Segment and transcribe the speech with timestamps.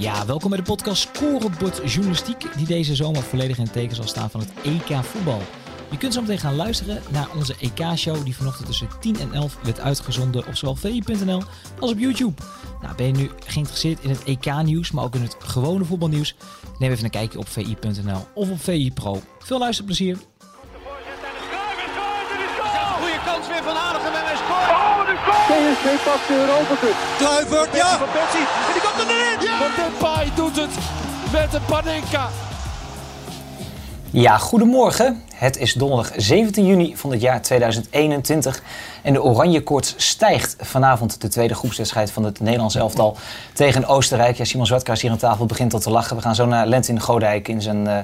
[0.00, 4.06] Ja, welkom bij de podcast Scorebord Journalistiek, die deze zomer volledig in het teken zal
[4.06, 5.42] staan van het EK voetbal.
[5.90, 9.58] Je kunt zo meteen gaan luisteren naar onze EK-show die vanochtend tussen 10 en 11
[9.62, 11.42] werd uitgezonden op zowel vi.nl
[11.80, 12.42] als op YouTube.
[12.82, 16.34] Nou, ben je nu geïnteresseerd in het EK-nieuws, maar ook in het gewone voetbalnieuws?
[16.78, 19.22] Neem even een kijkje op vi.nl of op VI Pro.
[19.38, 20.16] Veel luisterplezier!
[23.00, 24.80] Goede kans weer van Aardigem en hij scoort.
[25.50, 26.96] PSV pakt de Europa Cup.
[27.18, 27.98] Kluivert, ja.
[27.98, 28.69] Van Persie.
[29.00, 29.40] Erin.
[29.40, 29.58] Ja.
[29.76, 30.70] Depay doet het
[31.32, 32.28] met een Panenka.
[34.12, 35.22] Ja, goedemorgen.
[35.34, 38.62] Het is donderdag 17 juni van het jaar 2021
[39.02, 43.16] en de oranje koorts stijgt vanavond de tweede groepswedstrijd van het Nederlands elftal
[43.52, 44.36] tegen Oostenrijk.
[44.36, 46.16] Ja, Simon Zwartkruis hier aan tafel begint al te lachen.
[46.16, 47.98] We gaan zo naar Lentin Godijk in zijn uh,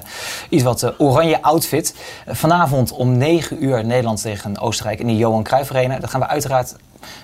[0.49, 1.95] iets wat uh, oranje outfit.
[2.27, 5.99] Uh, vanavond om 9 uur Nederland tegen Oostenrijk in de Johan Cruijff Arena.
[5.99, 6.75] Dat gaan we uiteraard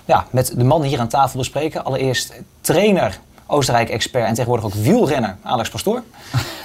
[0.04, 1.84] ja, met de man hier aan tafel bespreken.
[1.84, 6.02] Allereerst trainer Oostenrijk-expert en tegenwoordig ook wielrenner Alex Pastoor.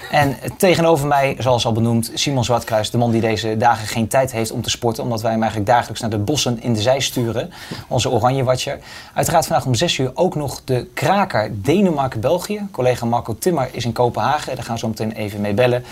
[0.09, 4.31] En tegenover mij, zoals al benoemd, Simon Zwartkruis, de man die deze dagen geen tijd
[4.31, 6.99] heeft om te sporten, omdat wij hem eigenlijk dagelijks naar de bossen in de zij
[6.99, 7.51] sturen.
[7.87, 8.79] Onze Oranje Watcher.
[9.13, 12.67] Uiteraard vandaag om 6 uur ook nog de kraker Denemarken-België.
[12.71, 15.83] Collega Marco Timmer is in Kopenhagen, daar gaan we zo meteen even mee bellen.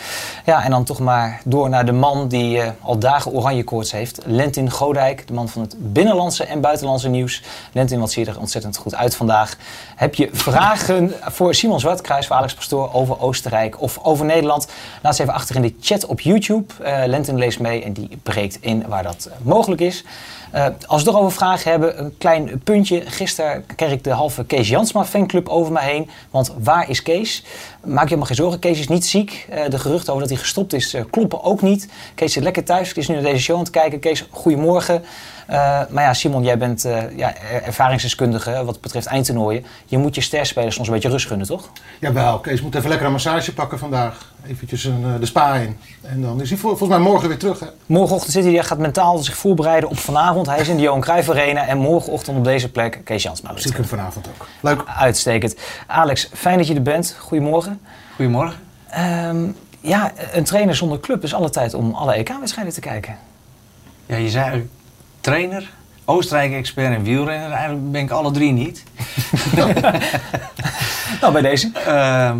[0.46, 3.92] Ja, en dan toch maar door naar de man die uh, al dagen Oranje koorts
[3.92, 7.44] heeft, Lentin Godijk, de man van het binnenlandse en buitenlandse nieuws.
[7.72, 9.58] Lentin, wat zie je er ontzettend goed uit vandaag.
[9.96, 14.68] Heb je vragen voor Simon Zwartkruis, voor Alex Pastoor over Oostenrijk of over Nederland.
[15.02, 16.74] Laat ze even achter in de chat op YouTube.
[16.82, 20.04] Uh, Lentin leest mee en die breekt in waar dat uh, mogelijk is.
[20.56, 23.02] Uh, als we over vragen hebben, een klein puntje.
[23.06, 26.10] Gisteren kreeg ik de halve Kees Jansma fanclub over me heen.
[26.32, 27.44] Want waar is Kees?
[27.84, 28.60] Maak je helemaal geen zorgen.
[28.60, 29.48] Kees is niet ziek.
[29.70, 31.90] de geruchten over dat hij gestopt is kloppen ook niet.
[32.16, 32.90] Kees zit lekker thuis.
[32.90, 34.00] Ik is nu naar deze show aan het kijken.
[34.00, 35.04] Kees, goedemorgen.
[35.50, 39.66] Uh, maar ja, Simon, jij bent uh, ja, ervaringsdeskundige wat betreft eindtoernooien.
[39.86, 41.70] Je moet je sterspelers soms een beetje rust gunnen, toch?
[42.00, 44.34] Jawel, Kees moet even lekker een massage pakken vandaag.
[44.48, 45.78] Eventjes een, uh, de spa in.
[46.02, 47.60] En dan is hij volgens mij morgen weer terug.
[47.60, 47.68] Hè?
[47.86, 50.48] Morgenochtend zit hij, hij gaat mentaal zich voorbereiden op vanavond.
[50.48, 53.52] Hij is in de Johan Cruijff Arena en morgenochtend op deze plek Kees Jansma.
[53.56, 54.48] Zie ik hem vanavond ook.
[54.62, 54.84] Leuk.
[54.86, 55.56] Uitstekend.
[55.88, 57.16] Alex, fijn dat je er bent.
[57.20, 57.80] Goedemorgen.
[58.16, 58.60] Goedemorgen.
[59.30, 63.18] Um, ja, een trainer zonder club is alle tijd om alle EK-wedstrijden te kijken.
[64.06, 64.70] Ja, je zei
[65.22, 65.70] trainer,
[66.10, 67.52] Oostenrijk-expert en wielrenner.
[67.52, 68.84] Eigenlijk ben ik alle drie niet.
[71.22, 71.72] nou, bij deze.
[71.88, 72.32] Uh,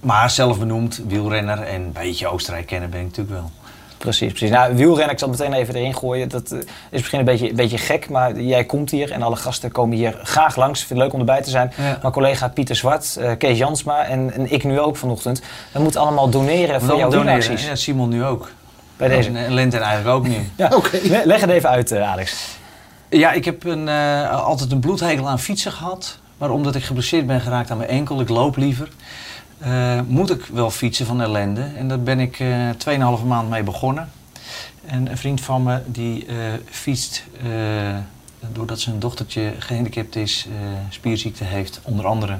[0.00, 3.50] maar zelf benoemd, wielrenner en een beetje Oostenrijk kennen ben ik natuurlijk wel.
[3.98, 4.50] Precies, precies.
[4.50, 6.28] Nou, wielrennen, ik zal meteen even erin gooien.
[6.28, 9.36] Dat uh, is misschien een beetje, een beetje gek, maar jij komt hier en alle
[9.36, 10.80] gasten komen hier graag langs.
[10.80, 11.72] Ik vind het leuk om erbij te zijn.
[11.76, 11.98] Ja.
[12.00, 15.42] Mijn collega Pieter Zwart, uh, Kees Jansma en, en, ik nu ook vanochtend.
[15.72, 17.60] We moeten allemaal doneren voor jouw doneren.
[17.60, 18.50] Ja, Simon nu ook.
[19.00, 19.30] Bij deze.
[19.30, 20.36] En Linten eigenlijk ook nu.
[20.56, 20.80] ja.
[21.24, 22.58] Leg het even uit, uh, Alex.
[23.08, 26.18] Ja, ik heb een, uh, altijd een bloedhekel aan fietsen gehad.
[26.38, 28.88] Maar omdat ik geblesseerd ben geraakt aan mijn enkel, ik loop liever,
[29.62, 31.70] uh, moet ik wel fietsen van ellende.
[31.76, 32.42] En daar ben ik
[32.76, 34.10] 2,5 maand mee begonnen.
[34.84, 36.26] En een vriend van me die
[36.70, 37.24] fietst,
[38.52, 40.46] doordat zijn dochtertje gehandicapt is,
[40.88, 42.38] spierziekte heeft, onder andere,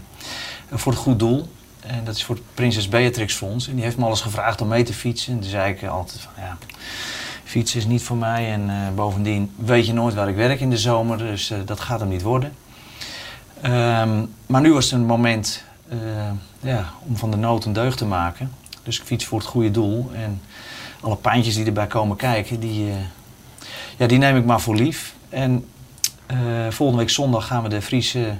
[0.70, 1.48] voor het goed doel.
[1.86, 3.68] En dat is voor het Prinses Beatrix Fonds.
[3.68, 5.32] En die heeft me alles gevraagd om mee te fietsen.
[5.32, 6.58] En toen zei ik altijd van ja,
[7.44, 8.52] fietsen is niet voor mij.
[8.52, 11.18] En uh, bovendien weet je nooit waar ik werk in de zomer.
[11.18, 12.52] Dus uh, dat gaat hem niet worden.
[13.64, 15.98] Um, maar nu was het een moment uh,
[16.60, 18.52] ja, om van de nood een deugd te maken.
[18.82, 20.10] Dus ik fiets voor het goede doel.
[20.14, 20.40] En
[21.00, 22.92] alle pijntjes die erbij komen kijken, die,
[23.96, 25.14] ja, die neem ik maar voor lief.
[25.28, 25.66] En
[26.68, 28.34] volgende week zondag gaan we de Friese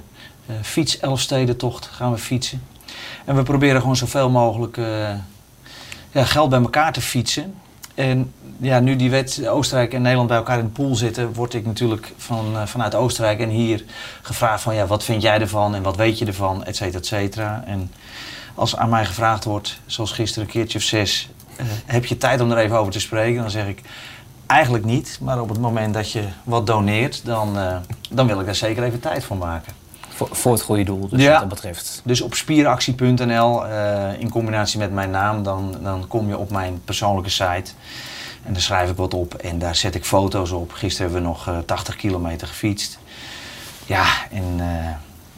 [0.61, 2.61] fiets Elfstedentocht gaan we fietsen.
[3.25, 5.09] En we proberen gewoon zoveel mogelijk uh,
[6.11, 7.53] ja, geld bij elkaar te fietsen.
[7.95, 11.53] En ja, nu die wet Oostenrijk en Nederland bij elkaar in de pool zitten, word
[11.53, 13.83] ik natuurlijk van, uh, vanuit Oostenrijk en hier
[14.21, 17.05] gevraagd van ja, wat vind jij ervan en wat weet je ervan, et cetera, et
[17.05, 17.63] cetera.
[17.65, 17.91] En
[18.55, 22.41] als aan mij gevraagd wordt, zoals gisteren een keertje of zes, uh, heb je tijd
[22.41, 23.41] om er even over te spreken?
[23.41, 23.81] Dan zeg ik
[24.45, 27.57] eigenlijk niet, maar op het moment dat je wat doneert, dan,
[28.09, 29.73] dan wil ik daar zeker even tijd voor maken.
[30.13, 31.31] Voor, voor het goede doel, dus ja.
[31.31, 32.01] wat dat betreft.
[32.03, 36.81] Dus op spieractie.nl, uh, in combinatie met mijn naam, dan, dan kom je op mijn
[36.85, 37.71] persoonlijke site.
[38.43, 40.71] En daar schrijf ik wat op en daar zet ik foto's op.
[40.71, 42.99] Gisteren hebben we nog uh, 80 kilometer gefietst.
[43.85, 44.65] Ja, en uh,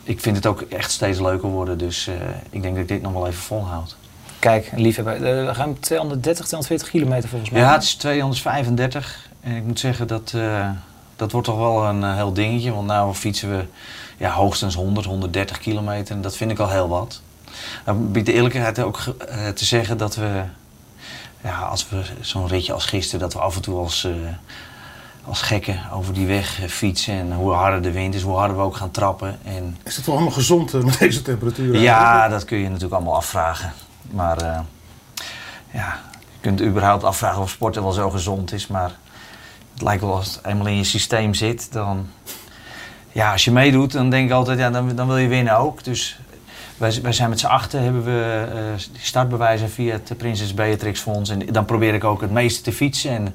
[0.03, 1.77] ik vind het ook echt steeds leuker worden.
[1.77, 2.09] Dus
[2.49, 3.95] ik denk dat ik dit nog wel even volhoud.
[4.39, 5.19] Kijk, liefhebber.
[5.45, 7.61] We gaan 230, 240 kilometer volgens mij.
[7.61, 9.29] Ja, het is 235.
[9.41, 10.33] En ik moet zeggen, dat,
[11.15, 12.73] dat wordt toch wel een heel dingetje.
[12.73, 13.65] Want nou fietsen we
[14.23, 16.15] ja, hoogstens 100, 130 kilometer.
[16.15, 17.21] En dat vind ik al heel wat.
[17.85, 18.99] Nou, biedt de eerlijkheid ook
[19.29, 20.43] uh, te zeggen dat we,
[21.43, 24.13] ja, als we zo'n ritje als gisteren, dat we af en toe als, uh,
[25.25, 27.13] als gekken over die weg eh, fietsen.
[27.13, 29.39] En hoe harder de wind is, hoe harder we ook gaan trappen.
[29.43, 31.81] En Is het wel allemaal gezond eh, met deze temperaturen?
[31.81, 33.73] ja, dat kun je natuurlijk allemaal afvragen.
[34.11, 34.59] Maar eh,
[35.71, 38.67] ja, je kunt überhaupt afvragen of sporten wel zo gezond is.
[38.67, 38.91] Maar
[39.73, 42.07] het lijkt wel als het eenmaal in je systeem zit, dan...
[43.13, 45.83] Ja, als je meedoet, dan denk ik altijd, ja, dan, dan wil je winnen ook.
[45.83, 46.19] Dus
[46.77, 48.59] wij, wij zijn met z'n achten, hebben we eh,
[48.99, 51.29] startbewijzen via het Prinses Beatrix Fonds.
[51.29, 53.33] En dan probeer ik ook het meeste te fietsen en het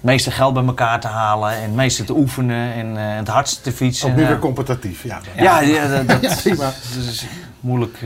[0.00, 1.50] meeste geld bij elkaar te halen.
[1.50, 4.10] En het meeste te oefenen en eh, het hardste te fietsen.
[4.10, 5.02] Ook nu weer competitief.
[5.02, 6.64] Ja, Ja, ja, dat, dat, Ja, prima.
[6.64, 7.26] dat is
[7.60, 7.98] moeilijk.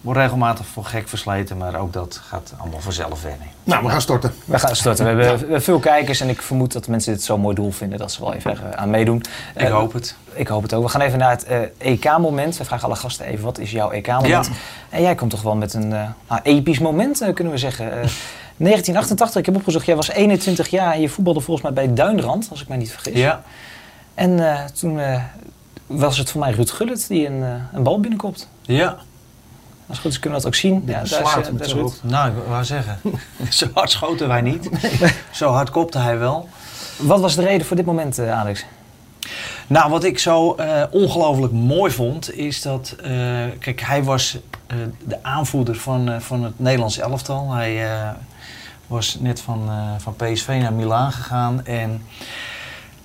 [0.00, 3.46] Wordt regelmatig voor gek versleten, maar ook dat gaat allemaal vanzelf wennen.
[3.64, 4.32] Nou, we gaan storten.
[4.44, 5.16] We gaan starten.
[5.16, 8.12] We hebben, veel kijkers en ik vermoed dat mensen dit zo'n mooi doel vinden dat
[8.12, 9.16] ze wel even eh, aan meedoen.
[9.54, 10.14] Ik Eh, hoop het.
[10.32, 10.82] Ik hoop het ook.
[10.82, 12.56] We gaan even naar het eh, EK-moment.
[12.56, 14.46] We vragen alle gasten even, wat is jouw EK-moment?
[14.46, 14.52] Ja.
[14.88, 17.84] En jij komt toch wel met een eh, nou, episch moment, kunnen we zeggen.
[17.86, 17.90] Eh,
[18.58, 22.46] 1988, ik heb opgezocht, jij was 21 jaar en je voetbalde volgens mij bij Duinrand,
[22.50, 23.14] als ik mij niet vergis.
[23.18, 23.42] Ja,
[24.14, 25.22] En eh, toen eh,
[25.86, 27.42] was het voor mij Ruud Gullit die een,
[27.72, 28.48] een bal binnenkopt.
[28.62, 28.96] ja.
[29.88, 30.82] Als het goed is kunnen we dat ook zien.
[30.86, 31.88] Ja, is, slaat eh, met is zijn Ruud.
[31.90, 32.02] hoofd.
[32.04, 33.00] Nou, ik wou zeggen,
[33.50, 34.68] zo hard schoten wij niet.
[35.30, 36.48] Zo hard kopte hij wel.
[36.96, 38.64] Wat was de reden voor dit moment, eh, Alex?
[39.66, 42.94] Nou, wat ik zo eh, ongelooflijk mooi vond, is dat...
[43.02, 43.10] eh,
[43.58, 44.76] kijk, hij was eh,
[45.06, 47.52] de aanvoerder van, eh, van het Nederlands elftal.
[47.52, 48.08] Hij eh,
[48.86, 51.64] was net van, eh, van PSV naar Milaan gegaan.
[51.66, 52.02] En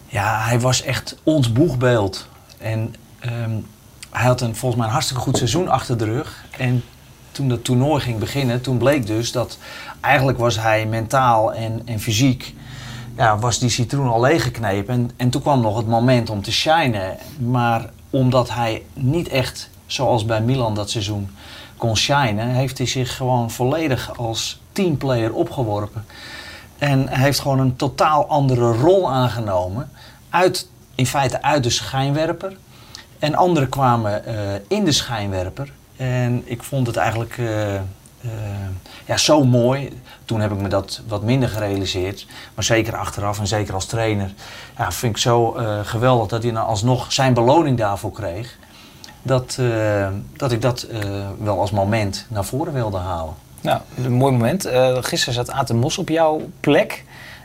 [0.07, 2.27] ja, hij was echt ons boegbeeld.
[2.57, 3.51] En ehm,
[4.13, 6.45] hij had een, volgens mij een hartstikke goed seizoen achter de rug.
[6.57, 6.83] En
[7.31, 9.57] toen dat toernooi ging beginnen, toen bleek dus dat...
[9.99, 12.53] Eigenlijk was hij mentaal en, en fysiek
[13.17, 14.93] ja, was die citroen al leeggeknepen.
[14.93, 17.17] En, en toen kwam nog het moment om te shinen.
[17.37, 21.29] Maar omdat hij niet echt, zoals bij Milan dat seizoen,
[21.77, 26.05] kon shinen, heeft hij zich gewoon volledig als teamplayer opgeworpen.
[26.77, 29.89] En heeft gewoon een totaal andere rol aangenomen.
[30.29, 32.57] Uit, in feite uit de schijnwerper.
[33.23, 34.35] En anderen kwamen eh,
[34.67, 35.71] in de schijnwerper.
[35.95, 37.81] En ik vond het eigenlijk eh, eh,
[39.05, 40.01] ja, zo mooi.
[40.25, 42.27] Toen heb ik me dat wat minder gerealiseerd.
[42.53, 44.33] Maar zeker achteraf en zeker als trainer.
[44.77, 48.57] Ja, vind ik zo geweldig dat hij nou alsnog zijn beloning daarvoor kreeg.
[49.21, 49.59] Dat,
[50.37, 50.87] dat ik dat
[51.39, 53.33] wel als moment naar voren wilde halen.
[53.63, 54.65] Nou, een mooi moment.
[54.65, 57.03] Eh, gisteren zat Aten Mos op jouw plek.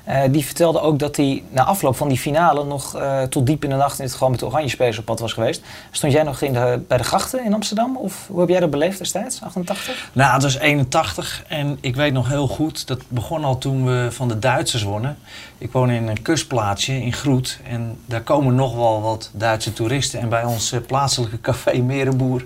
[0.09, 3.65] Eh, die vertelde ook dat hij na afloop van die finale nog eh, tot diep
[3.65, 5.63] in de nacht in het gewoon met de Oranje Spelers op pad was geweest.
[5.91, 7.97] Stond jij nog in de, bij de grachten in Amsterdam?
[7.97, 10.11] Of hoe heb jij dat beleefd destijds, 88?
[10.13, 14.09] Nou, het was 81 en ik weet nog heel goed, dat begon al toen we
[14.11, 15.19] van de Duitsers wonnen.
[15.59, 20.21] Ik woon in een kustplaatsje in Groet en daar komen nog wel wat Duitse toeristen.
[20.21, 22.45] En bij ons eh, plaatselijke café Merenboer,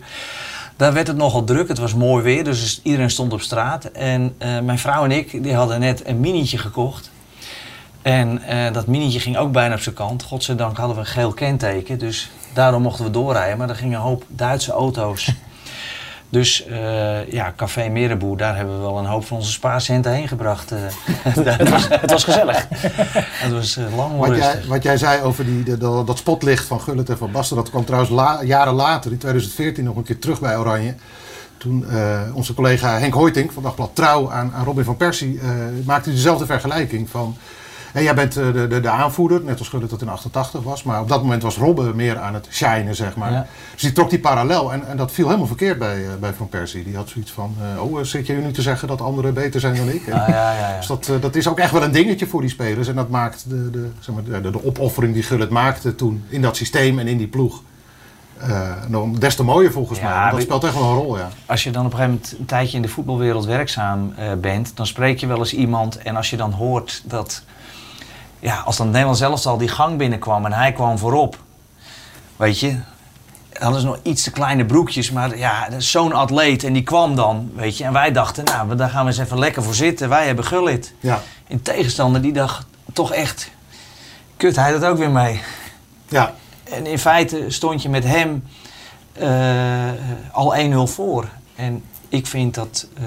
[0.76, 1.68] daar werd het nogal druk.
[1.68, 3.84] Het was mooi weer, dus iedereen stond op straat.
[3.84, 7.10] En mijn vrouw en ik, die hadden net een minietje gekocht.
[8.02, 10.22] En eh, dat minietje ging ook bijna op zijn kant.
[10.22, 13.58] Godzijdank hadden we een geel kenteken, dus daarom mochten we doorrijden.
[13.58, 15.32] Maar er gingen een hoop Duitse auto's.
[16.28, 20.28] Dus eh, ja, Café Merenboer, daar hebben we wel een hoop van onze spaarcenten heen
[20.28, 20.70] gebracht.
[20.72, 20.78] eh.
[21.58, 22.66] het, was, het was gezellig.
[23.42, 26.80] Het was lang Wat jij, wat jij zei over die, de- de- dat spotlicht van
[26.80, 30.18] Gullit en van Basten, dat kwam trouwens la- jaren later, in 2014, nog een keer
[30.18, 30.94] terug bij Oranje.
[31.56, 35.48] Toen eh, onze collega Henk Hoytink van Dagblad Trouw aan, aan Robin van Persie eh,
[35.84, 37.36] maakte dezelfde vergelijking van...
[37.92, 40.82] En jij bent eh, de, de, de aanvoerder, net als Gullit dat in 88 was.
[40.82, 43.32] Maar op dat moment was Robben meer aan het shinen, zeg maar.
[43.32, 43.46] Ja.
[43.72, 44.72] Dus die trok die parallel.
[44.72, 46.84] En, en dat viel helemaal verkeerd bij, eh, bij Van Persie.
[46.84, 49.76] Die had zoiets van, eh, oh, zit je nu te zeggen dat anderen beter zijn
[49.76, 50.00] dan ik?
[50.00, 50.76] Ah, ja, ja, ja.
[50.76, 52.88] dus dat, dat is ook echt wel een dingetje voor die spelers.
[52.88, 56.42] En dat maakt de, de, zeg maar, de, de opoffering die Gullit maakte toen in
[56.42, 57.62] dat systeem en in die ploeg.
[58.88, 60.30] nog des te mooier volgens Ja, mij.
[60.30, 61.28] Dat speelt echt wel een rol, ja.
[61.46, 64.86] Als je dan op een gegeven moment een tijdje in de voetbalwereld werkzaam bent, dan
[64.86, 67.42] spreek je wel eens iemand en als je dan hoort dat,
[68.42, 71.36] ja, als dan Nederland zelfs al die gang binnenkwam en hij kwam voorop,
[72.36, 72.78] weet je,
[73.58, 77.50] hadden ze nog iets te kleine broekjes, maar ja, zo'n atleet en die kwam dan,
[77.54, 80.26] weet je, en wij dachten, nou, daar gaan we eens even lekker voor zitten, wij
[80.26, 80.94] hebben Gullit.
[81.00, 83.50] Ja, In tegenstander die dacht toch echt,
[84.36, 85.40] kut hij dat ook weer mee.
[86.08, 86.34] ja.
[86.64, 88.44] En in feite stond je met hem
[89.12, 89.90] eh,
[90.32, 90.54] al
[90.88, 91.28] 1-0 voor.
[91.54, 93.04] En ik vind dat eh,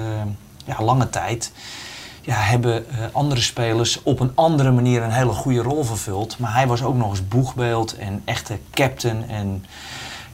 [0.66, 1.52] ja, lange tijd
[2.26, 6.40] ja, hebben eh, andere spelers op een andere manier een hele goede rol vervuld.
[6.40, 9.30] Maar hij was ook nog eens boegbeeld en echte captain.
[9.30, 9.66] En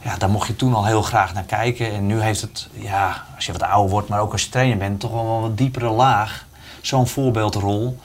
[0.02, 1.92] ja, daar mocht je toen al heel graag naar kijken.
[1.92, 4.78] En nu heeft het, ja, als je wat ouder wordt, maar ook als je trainer
[4.78, 6.46] bent, toch wel een wat diepere laag.
[6.80, 7.98] Zo'n voorbeeldrol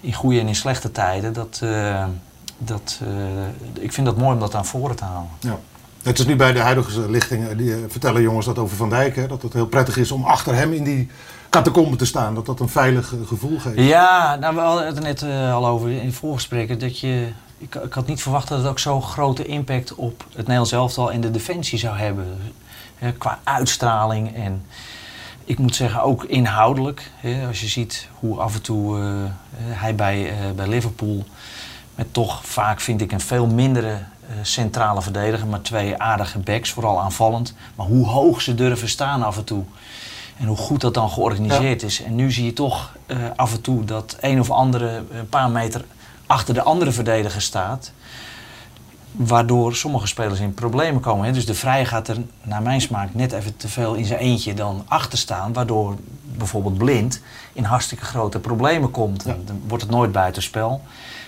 [0.00, 1.32] in goede en in slechte tijden.
[1.32, 2.04] Dat, eh,
[2.58, 5.28] dat, eh, ik vind dat mooi om dat aan voren te halen.
[5.40, 5.58] ja.
[6.02, 9.16] Het is nu bij de huidige lichting, eh, die vertellen jongens dat over Van Dijk.
[9.16, 11.08] Hè, dat het heel prettig is om achter hem in die
[11.52, 12.34] catacombe te staan.
[12.34, 13.78] Dat dat een veilig eh, gevoel geeft.
[13.78, 16.78] Ja, nou, we hadden het er net eh, al over in voorgesprekken.
[16.78, 17.28] Dat je,
[17.58, 21.12] ik, ik had niet verwacht dat het ook zo'n grote impact op het Nederlands elftal
[21.12, 22.26] en de defensie zou hebben.
[23.18, 24.64] Qua uitstraling en
[25.44, 27.10] ik moet zeggen ook inhoudelijk.
[27.46, 29.04] Als je ziet hoe af en toe eh,
[29.58, 31.24] hij bij, bij Liverpool
[31.94, 33.98] met toch vaak vind ik een veel mindere
[34.42, 37.54] centrale verdediger, maar twee aardige backs, vooral aanvallend.
[37.74, 39.64] Maar hoe hoog ze durven staan af en toe.
[40.42, 42.02] En hoe goed dat dan georganiseerd is.
[42.02, 45.50] En nu zie je toch eh, af en toe dat een of andere een paar
[45.50, 45.84] meter
[46.26, 47.92] achter de andere verdediger staat.
[49.12, 51.26] Waardoor sommige spelers in problemen komen.
[51.26, 51.32] Hè.
[51.32, 54.54] Dus de Vrij gaat er naar mijn smaak net even te veel in zijn eentje
[54.54, 55.52] dan achter staan.
[55.52, 57.20] Waardoor bijvoorbeeld Blind
[57.52, 59.24] in hartstikke grote problemen komt.
[59.24, 60.80] Dan wordt het nooit buitenspel.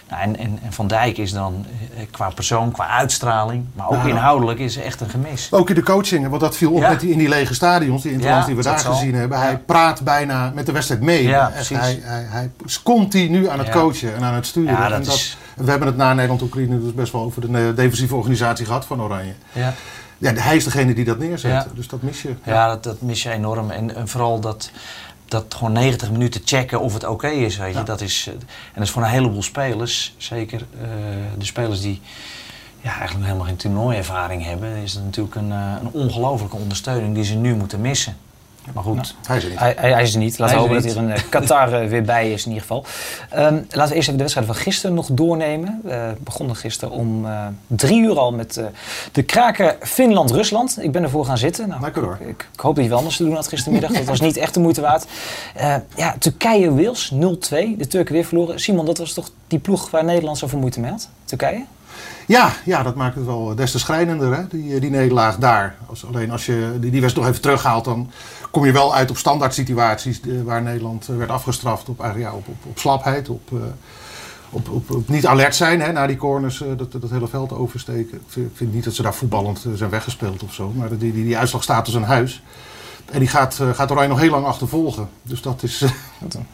[0.08, 1.64] Nou, en, en, en Van Dijk is dan
[1.96, 4.08] eh, qua persoon, qua uitstraling, maar ook Nou.
[4.08, 5.48] inhoudelijk is echt een gemis.
[5.52, 6.88] Ook in de coaching, want dat viel op Ja.
[6.88, 8.94] met die, in die lege stadions, die interlands die we daar zal.
[8.94, 9.38] gezien hebben.
[9.40, 11.34] Hij praat bijna met de wedstrijd mee.
[11.36, 14.72] Echt, hij, hij, hij is continu aan het coachen en aan het sturen.
[14.72, 17.58] Ja, dat en dat, is- We hebben het na Nederland-Oekraïne dus best wel over de
[17.68, 19.34] eh, defensieve organisatie gehad van Oranje.
[19.52, 19.72] Ja.
[20.18, 22.34] Ja, hij is degene die dat neerzet, dus dat mis je.
[22.44, 23.70] Ja, dat, dat mis je enorm.
[23.70, 24.70] En, en vooral dat,
[25.34, 27.56] dat gewoon 90 minuten checken of het oké is.
[27.56, 27.82] Weet je.
[27.82, 28.40] Dat is, eh, en
[28.74, 30.88] dat is voor een heleboel spelers, zeker eh,
[31.38, 32.00] de spelers die
[32.80, 37.24] ja, eigenlijk helemaal geen toernooiervaring hebben, is het natuurlijk een, eh, een ongelofelijke ondersteuning die
[37.24, 38.16] ze nu moeten missen.
[38.72, 39.58] Maar goed, Hij is er niet.
[39.58, 40.38] Hij, hij, hij is er niet.
[40.38, 42.48] Laten we hopen dat er hij er in eh, Qatar eh, weer bij is in
[42.48, 42.84] ieder geval.
[43.30, 45.80] Ehm, laten we eerst even de wedstrijd van gisteren nog doornemen.
[45.82, 48.64] We begonnen gisteren om eh, drie uur al met eh,
[49.12, 50.78] de kraker Finland-Rusland.
[50.80, 51.68] Ik ben ervoor gaan zitten.
[51.68, 52.18] Nou, Lekker hoor.
[52.20, 53.90] Ik, ik hoop dat je wel anders te doen had gistermiddag.
[53.92, 55.06] Dat was niet echt de moeite waard.
[55.54, 57.16] Eh, ja, Turkije-Wales 0-2.
[57.78, 58.60] De Turken weer verloren.
[58.60, 61.08] Simon, dat was toch die ploeg waar Nederland zoveel moeite mee had?
[61.24, 61.64] Turkije?
[62.26, 64.46] Ja, ja, dat maakt het wel des te schrijnender, hè?
[64.48, 65.76] Die, die nederlaag daar.
[65.86, 68.10] Als, alleen als je die, die wedstrijd nog even terughaalt, dan
[68.50, 72.32] kom je wel uit op standaard situaties eh, waar Nederland eh, werd afgestraft op, ja,
[72.32, 73.58] op, op, op slapheid, op, eh,
[74.54, 77.52] op, op, op niet alert zijn hè, na die corners, eh, dat, dat hele veld
[77.52, 78.20] oversteken.
[78.34, 81.24] Ik vind, niet dat ze daar voetballend eh, zijn weggespeeld of zo, maar die, die,
[81.24, 82.42] die uitslag staat dus aan huis.
[83.10, 85.08] En die gaat, eh, gaat Oranje nog heel lang achtervolgen.
[85.22, 85.82] Dus dat is...
[85.82, 85.90] eh,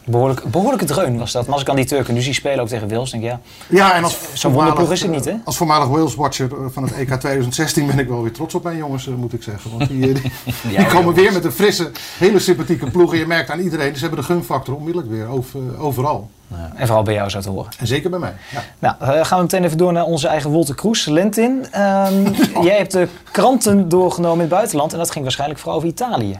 [0.05, 1.43] Behoorlijk, behoorlijke dreun was dat.
[1.45, 3.39] Maar als ik aan die Turken nu zie spelen, ook tegen Wales, denk ik ja...
[3.69, 5.31] Ja, en als Zo'n wonderploeg is het niet, hè?
[5.31, 8.77] eh, Als voormalig Wales-watcher van het EK 2016 ben ik wel weer trots op mijn
[8.77, 9.71] jongens, moet ik zeggen.
[9.77, 10.31] Want die, die,
[10.77, 13.13] die komen weer met een frisse, hele sympathieke ploeg.
[13.13, 16.29] En je merkt aan iedereen, ze hebben de gunfactor onmiddellijk weer over, overal.
[16.75, 17.71] En vooral bij jou zo te horen.
[17.77, 18.33] En zeker bij mij.
[18.51, 18.63] Ja.
[18.79, 21.65] Nou, eh, gaan we meteen even door naar onze eigen Wolter Kroes, Lentin.
[21.71, 22.33] Ehm,
[22.67, 26.39] jij hebt de kranten doorgenomen in het buitenland en dat ging waarschijnlijk vooral over Italië.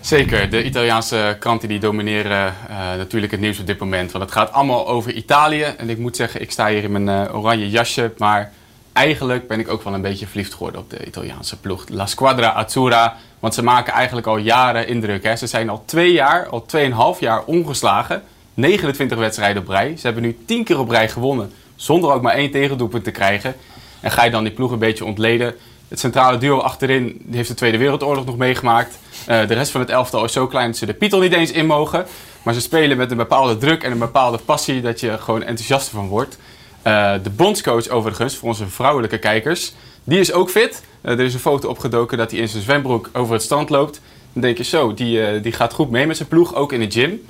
[0.00, 4.12] Zeker, de Italiaanse kranten die domineren eh, natuurlijk het nieuws op dit moment.
[4.12, 5.62] Want het gaat allemaal over Italië.
[5.62, 8.12] En ik moet zeggen, ik sta hier in mijn eh, oranje jasje.
[8.16, 8.52] Maar
[8.96, 11.84] eigenlijk ben ik ook wel een beetje verliefd geworden op de Italiaanse ploeg.
[11.88, 13.16] La Squadra Azzurra.
[13.40, 15.22] Want ze maken eigenlijk al jaren indruk.
[15.22, 15.36] Hè.
[15.36, 18.22] Ze zijn al twee jaar, al tweeënhalf jaar ongeslagen.
[18.54, 19.96] 29 wedstrijden op rij.
[19.96, 21.52] Ze hebben nu 10 keer op rij gewonnen.
[21.74, 23.56] Zonder ook maar één tegendoelpunt te krijgen.
[24.00, 25.54] En ga je dan die ploeg een beetje ontleden.
[25.88, 28.98] Het centrale duo achterin heeft de Tweede Wereldoorlog nog meegemaakt.
[29.26, 31.50] Eh, de rest van het elftal is zo klein dat ze de Pietel niet eens
[31.50, 32.06] in mogen.
[32.42, 35.88] Maar ze spelen met een bepaalde druk en een bepaalde passie dat je gewoon enthousiast
[35.88, 36.38] van wordt.
[36.86, 39.72] Eh, de bondscoach overigens, voor onze vrouwelijke kijkers,
[40.04, 40.82] die is ook fit.
[41.00, 44.00] Eh, er is een foto opgedoken dat hij in zijn zwembroek over het strand loopt.
[44.32, 46.80] Dan denk je zo, die, eh, die gaat goed mee met zijn ploeg, ook in
[46.80, 47.20] de gym.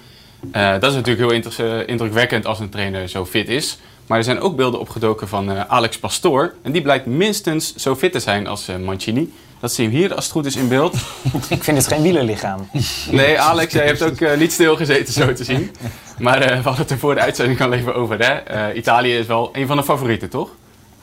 [0.53, 3.79] Dat is natuurlijk heel indrukwekkend als een trainer zo fit is.
[4.07, 6.55] Maar er zijn ook beelden opgedoken van Alex Pastoor.
[6.63, 9.33] En die blijkt minstens zo fit te zijn als Mancini.
[9.61, 10.95] Dat zien we hier als het goed is in beeld.
[11.49, 12.69] Ik vind het geen wielerlichaam.
[13.11, 15.71] Nee, Alex, jij hebt ook eh, niet stilgezeten zo te zien.
[16.19, 18.19] Maar eh, we hadden het er voor de uitzending al even over.
[18.19, 18.33] Hè?
[18.33, 20.51] Eh, Italië is wel een van de favorieten, toch?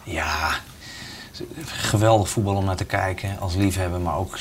[0.03, 0.55] Ja,
[1.65, 4.37] geweldig voetbal om naar te kijken als liefhebber, maar ook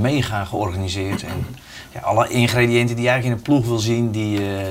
[0.00, 1.22] mega georganiseerd.
[1.22, 1.46] En
[1.92, 4.66] ja, alle ingrediënten die je eigenlijk in een ploeg wil zien, die, eh,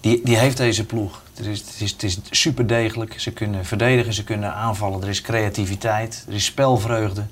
[0.00, 1.22] die, die heeft deze ploeg.
[1.34, 3.20] Het is, het, is, het is super degelijk.
[3.20, 5.02] Ze kunnen verdedigen, ze kunnen aanvallen.
[5.02, 7.24] Er is creativiteit, er is spelvreugde.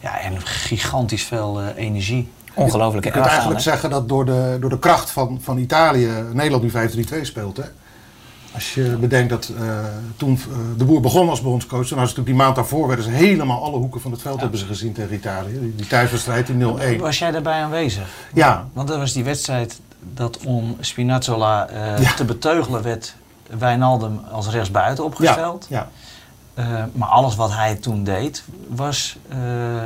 [0.00, 2.28] Ja, en gigantisch veel eh, energie.
[2.54, 3.04] Ongelooflijk.
[3.04, 6.62] Je En kunt eigenlijk zeggen dat door de, door de kracht van, van Italië Nederland
[6.62, 7.56] nu 5-3-2 speelt.
[7.56, 7.62] Hè?
[8.54, 9.64] Als je bedenkt dat eh,
[10.16, 13.04] toen eh, de boer begon als bondscoach, toen was het natuurlijk die maand daarvoor, werden
[13.04, 15.60] ze helemaal alle hoeken van het veld hebben ze gezien tegen Italië.
[15.60, 17.00] Die, die thuiswedstrijd, die 0-1.
[17.00, 18.08] Was jij daarbij aanwezig?
[18.34, 19.80] Ja, Want dat was die wedstrijd
[20.14, 22.12] dat om Spinazzola eh, Ja.
[22.14, 23.14] te beteugelen werd
[23.58, 25.66] Wijnaldum als rechtsbuiten ja, opgesteld.
[25.68, 25.88] ja.
[26.56, 29.38] Eh, maar alles wat hij toen deed, was eh,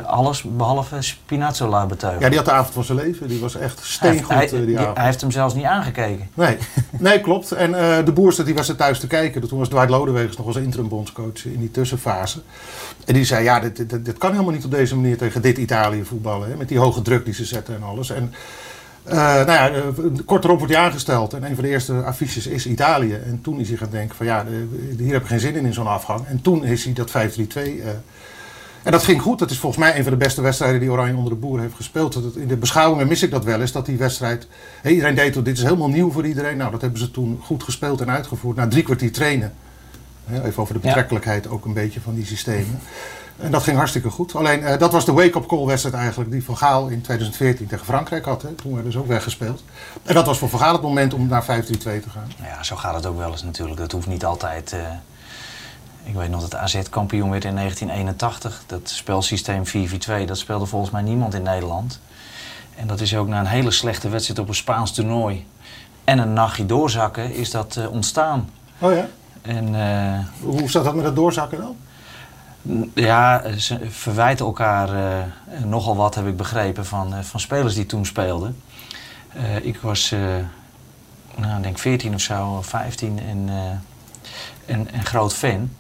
[0.07, 2.23] alles behalve Spinazzola beteugelen.
[2.23, 3.29] ja, die had de avond van zijn leven.
[3.29, 4.97] Die was echt steengoed hij, eh, die die- avond.
[4.97, 6.29] hij heeft hem zelfs niet aangekeken.
[6.35, 6.57] Nee,
[6.99, 7.53] nee klopt.
[7.53, 7.73] En
[8.05, 9.49] de boer zat, die was er thuis te kijken.
[9.49, 12.41] Toen was Dwight Lodewegers nog als interim bondscoach in die tussenfase.
[13.07, 15.59] En die zei, ja, dit, dit, dit kan helemaal niet op deze manier tegen dit
[15.59, 16.51] Italië voetballen.
[16.51, 18.11] Hè, met die hoge druk die ze zetten en alles.
[18.11, 18.35] En
[19.11, 19.83] Eh, nou ja, eh,
[20.25, 23.15] kort erop wordt hij aangesteld en een van de eerste affiches is Italië.
[23.15, 25.65] En toen is hij gaan denken van ja, de- hier heb ik geen zin in
[25.65, 26.27] in zo'n afgang.
[26.27, 27.81] En toen is hij dat 5-3-2.
[27.83, 27.89] eh,
[28.83, 29.39] en dat ging goed.
[29.39, 31.75] Dat is volgens mij een van de beste wedstrijden die Oranje onder de boer heeft
[31.75, 32.13] gespeeld.
[32.13, 34.47] Dat in de beschouwingen mis ik dat wel eens, dat die wedstrijd...
[34.85, 36.57] Iedereen deed dit is helemaal nieuw voor iedereen.
[36.57, 38.57] Nou, dat hebben ze toen goed gespeeld en uitgevoerd.
[38.57, 39.53] Na drie kwartier trainen.
[40.45, 42.79] Even over de betrekkelijkheid ook een beetje van die systemen.
[43.41, 44.35] En dat ging hartstikke goed.
[44.35, 47.85] Alleen eh, dat was de wake-up call wedstrijd eigenlijk die Van Gaal in 2014 tegen
[47.85, 48.43] Frankrijk had.
[48.43, 48.49] Hè.
[48.49, 49.63] Toen werden ze ook weggespeeld.
[50.03, 52.33] En dat was voor Van Gaal het moment om naar 5-3-2 te gaan.
[52.43, 53.79] Ja, zo gaat het ook wel eens natuurlijk.
[53.79, 54.73] Dat hoeft niet altijd.
[54.73, 54.81] eh,
[56.05, 58.63] ik weet nog dat AZ kampioen werd in 1981.
[58.67, 62.01] Dat spelsysteem 4-4-2, dat speelde volgens mij niemand in Nederland.
[62.77, 65.47] En dat is ook na een hele slechte wedstrijd op een Spaans toernooi
[66.05, 68.51] en een nachtje doorzakken is dat eh, ontstaan.
[68.79, 69.09] Oh ja?
[69.43, 69.75] En
[70.43, 71.77] Hoe zat dat met dat doorzakken dan?
[72.95, 77.87] Ja, ze verwijten elkaar eh, nogal wat, heb ik begrepen, van, eh, van spelers die
[77.87, 78.63] toen speelden.
[79.33, 80.15] Eh, ik was,
[81.37, 85.71] nou, ik denk 14 of zo, of 15 en, eh, en, en groot fan.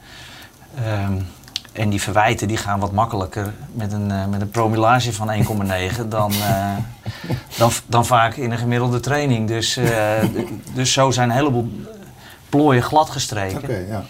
[0.84, 1.20] Ehm,
[1.72, 6.32] en die verwijten die gaan wat makkelijker met een, met een promillage van 1,9 dan,
[7.56, 9.48] dan, dan vaak in een gemiddelde training.
[9.48, 9.78] Dus,
[10.74, 11.70] dus zo zijn een heleboel
[12.48, 13.86] plooien gladgestreken.
[13.86, 14.04] Ja.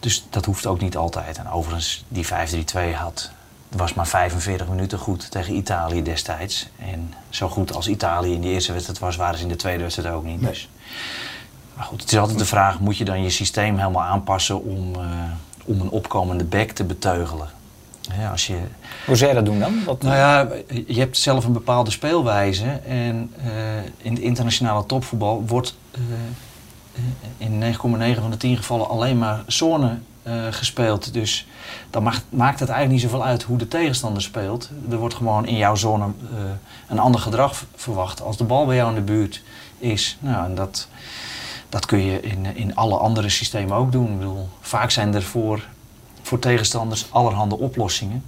[0.00, 1.38] Dus dat hoeft ook niet altijd.
[1.38, 3.30] En overigens, die 5-3-2 had,
[3.68, 6.68] was maar 45 minuten goed tegen Italië destijds.
[6.78, 9.82] En zo goed als Italië in de eerste wedstrijd was, waren ze in de tweede
[9.82, 10.40] wedstrijd ook niet.
[10.40, 10.50] Nee.
[10.50, 10.68] Dus.
[11.74, 14.94] Maar goed, het is altijd de vraag, moet je dan je systeem helemaal aanpassen om,
[14.94, 15.02] eh,
[15.64, 17.48] om een opkomende back te beteugelen?
[18.10, 18.58] Hè, als je,
[19.06, 19.84] Hoe zou je dat doen dan?
[19.84, 20.48] Wat, nou ja,
[20.86, 22.64] je hebt zelf een bepaalde speelwijze.
[22.86, 26.00] En eh, in het internationale topvoetbal wordt eh,
[27.36, 31.12] in 9,9 van de 10 gevallen alleen maar zone eh, gespeeld.
[31.12, 31.46] Dus
[31.90, 34.70] dan maakt het eigenlijk niet zoveel uit hoe de tegenstander speelt.
[34.90, 36.38] Er wordt gewoon in jouw zone eh,
[36.88, 39.42] een ander gedrag verwacht als de bal bij jou in de buurt
[39.78, 40.16] is.
[40.20, 40.88] Nou, en dat,
[41.68, 44.12] dat kun je in, in alle andere systemen ook doen.
[44.12, 45.66] Ik bedoel, vaak zijn er voor,
[46.22, 48.24] voor tegenstanders allerhande oplossingen.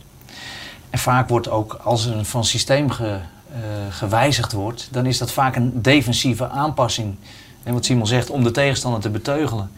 [0.90, 3.20] En vaak wordt ook, als er van systeem ge-
[3.52, 3.58] eh,
[3.90, 7.14] gewijzigd wordt, dan is dat vaak een defensieve aanpassing.
[7.64, 9.70] En wat Simon zegt, om de tegenstander te beteugelen.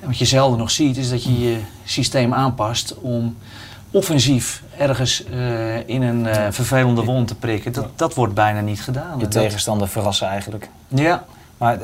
[0.00, 3.36] En wat je zelden nog ziet, is dat je je systeem aanpast om
[3.90, 7.72] offensief ergens eh, in een eh, vervelende wond te prikken.
[7.72, 9.14] Dat, dat wordt bijna niet gedaan.
[9.18, 10.68] je dat- tegenstander verrassen eigenlijk.
[10.88, 11.24] Ja,
[11.58, 11.78] Maar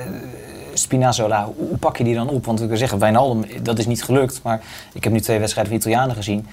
[0.74, 2.44] Spinazzola, hoe, pak je die dan op?
[2.44, 4.40] Want ik wil zeggen, Wijnaldum, dat is niet gelukt.
[4.42, 4.60] Maar
[4.92, 6.46] ik heb nu twee wedstrijden van Italianen gezien.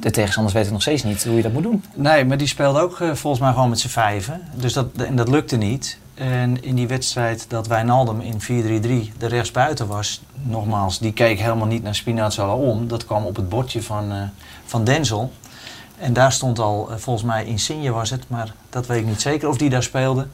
[0.00, 1.84] De tegenstanders weten nog steeds niet hoe je dat moet doen.
[1.94, 4.40] Nee, maar die speelde ook volgens mij gewoon met z'n vijven.
[4.54, 5.98] Dus dat, en dat lukte niet.
[6.16, 11.66] En in die wedstrijd dat Wijnaldum in 4-3-3 de rechtsbuiten was, nogmaals, die keek helemaal
[11.66, 12.88] niet naar Spinazzola om.
[12.88, 14.18] Dat kwam op het bordje van, eh,
[14.64, 15.32] van Denzel.
[15.98, 19.20] En daar stond al, eh, volgens mij Insigne was het, maar dat weet ik niet
[19.20, 20.26] zeker of die daar speelde.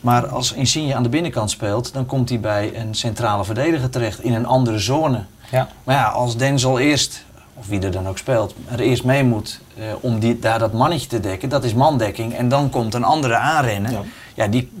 [0.00, 4.22] Maar als Insigne aan de binnenkant speelt, dan komt hij bij een centrale verdediger terecht
[4.22, 5.24] in een andere zone.
[5.50, 5.68] Ja.
[5.84, 9.60] Maar ja, als Denzel eerst, of wie er dan ook speelt, er eerst mee moet
[9.76, 12.34] eh, om die, daar dat mannetje te dekken, dat is mandekking.
[12.34, 13.92] En dan komt een andere aanrennen.
[13.92, 14.02] Ja.
[14.34, 14.72] Ja, die,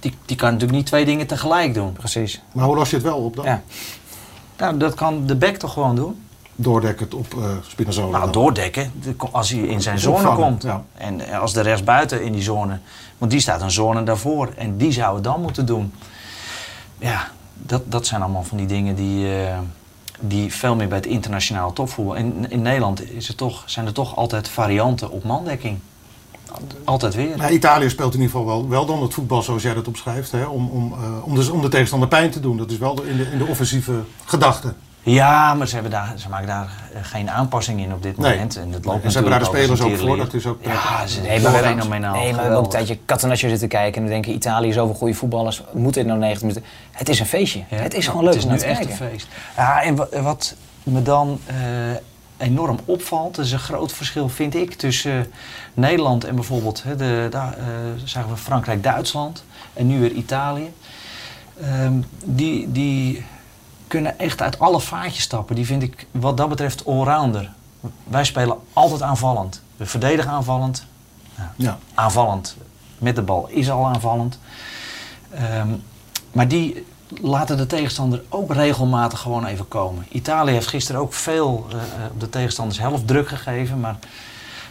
[0.00, 1.92] die, die kan natuurlijk niet twee dingen tegelijk doen.
[1.92, 2.42] Precies.
[2.52, 3.44] Maar hoe los je het wel op dan?
[3.44, 3.62] Ja.
[4.58, 6.22] Nou, dat kan de back toch gewoon doen?
[6.60, 8.08] Doordekkend op eh Spinazzola.
[8.10, 8.32] Nou, dan.
[8.32, 10.62] doordekken de- als hij in zijn zone Opvangen, komt.
[10.62, 10.82] ja.
[10.94, 12.78] En als de rechtsbuiten in die zone,
[13.18, 14.48] want die staat een zone daarvoor.
[14.56, 15.92] En die zou het dan moeten doen.
[16.98, 19.58] Ja, dat, dat zijn allemaal van die dingen die, eh,
[20.20, 22.16] die veel meer bij het internationaal topvoetbal.
[22.16, 25.78] En in Nederland is het toch, zijn er toch altijd varianten op mandekking.
[26.84, 27.36] Altijd weer.
[27.36, 30.32] Maar Italië speelt in ieder geval wel, wel dan het voetbal zoals jij dat omschrijft.
[30.32, 30.44] Hè?
[30.44, 32.56] Om, om, eh, om, de, om de tegenstander pijn te doen.
[32.56, 33.92] Dat is wel de- in, de, in de offensieve
[34.24, 34.74] gedachte.
[35.02, 38.30] Ja, maar ze, hebben daar, ze maken daar eh, geen aanpassing in op dit Nee.
[38.32, 38.56] moment.
[38.56, 40.16] En, dat loopt En ze hebben daar de spelers ook voor.
[40.16, 40.58] Dat is ook.
[40.64, 42.12] Ja, ze Nee, nee, maar maar we hebben- fenomenaal.
[42.14, 44.00] Nee, maar we hebben ook een tijdje Catenaccio zitten kijken.
[44.00, 45.62] En we denken, Italië, zoveel goede voetballers.
[45.72, 46.64] Moeten in nou 90 minuten.
[46.90, 47.58] Het is een feestje.
[47.70, 49.04] Ja, het is nou, gewoon leuk Het om is nu te echt kijken.
[49.06, 49.26] een feest.
[49.56, 51.54] Ja, en wa- wat me dan eh,
[52.38, 55.26] enorm opvalt, dat is een groot verschil, vind ik, tussen eh,
[55.74, 57.66] Nederland en bijvoorbeeld, hè, de, daar eh,
[58.04, 60.72] zagen we Frankrijk-Duitsland en nu weer Italië.
[61.60, 63.24] Ehm, die, die
[63.86, 65.54] kunnen echt uit alle vaatjes stappen.
[65.54, 67.52] Die vind ik wat dat betreft allrounder.
[68.04, 69.62] Wij spelen altijd aanvallend.
[69.76, 70.86] We verdedigen aanvallend.
[71.56, 71.78] Ja.
[71.94, 72.56] Aanvallend
[72.98, 74.38] met de bal is al aanvallend.
[75.30, 75.68] Ehm,
[76.32, 76.86] maar die
[77.20, 80.06] laten de tegenstander ook regelmatig gewoon even komen.
[80.08, 83.80] Italië heeft gisteren ook veel eh, eh, op de tegenstanders helft druk gegeven.
[83.80, 83.96] Maar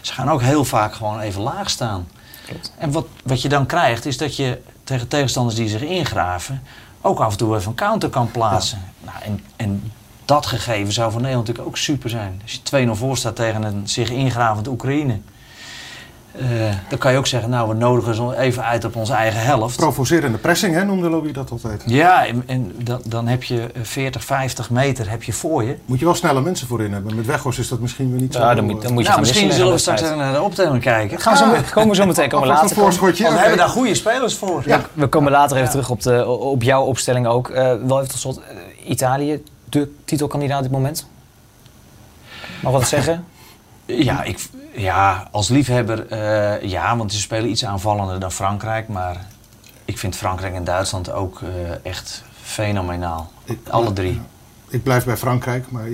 [0.02, 2.08] ze gaan ook heel vaak gewoon even laag staan.
[2.45, 2.71] Klopt.
[2.78, 6.63] En wat, wat je dan krijgt is dat je tegen tegenstanders die zich ingraven...
[7.02, 8.82] ook af en toe even een counter kan plaatsen.
[9.00, 9.91] Nou, en, en
[10.26, 12.41] dat gegeven zou voor Nederland natuurlijk ook super zijn.
[12.41, 15.19] Als je 2-0 voor staat tegen een zich ingravend Oekraïne...
[16.39, 16.45] Eh,
[16.89, 19.76] dan kan je ook zeggen, nou we nodigen ze even uit op onze eigen helft.
[19.78, 21.84] Provocerende pressing, hè, noemde Louis dat altijd.
[21.86, 25.76] Ja, en, en dan, dan heb je eh, 40, 50 meter heb je voor je.
[25.86, 27.15] Moet je wel snelle mensen voorin hebben.
[27.15, 28.39] Met Weghorst is dat misschien weer niet zo...
[28.39, 30.82] Ja, dan moet, dan moet je Nou, gaan misschien zullen we straks naar de optelling
[30.82, 31.19] kijken.
[31.19, 32.69] Gaan we zo, komen we zo meteen komen later.
[32.69, 33.23] een voorschotje.
[33.23, 34.63] Want we hebben daar goede spelers voor.
[34.65, 34.82] Ja.
[34.93, 37.50] We komen later even terug op, de, op jouw opstelling ook.
[37.50, 41.08] Eh, wel even tot slot, eh, Italië, de titelkandidaat op dit moment.
[42.62, 43.26] Mag ik wat zeggen?
[43.86, 44.39] Ja, ik,
[44.82, 48.88] ja, als liefhebber eh, ja, want ze spelen iets aanvallender dan Frankrijk.
[48.88, 49.26] Maar
[49.86, 51.48] ik vind Frankrijk en Duitsland ook eh,
[51.92, 53.32] echt fenomenaal.
[53.44, 54.22] Ik- Alle drie.
[54.70, 55.90] Ik blijf bij Frankrijk, maar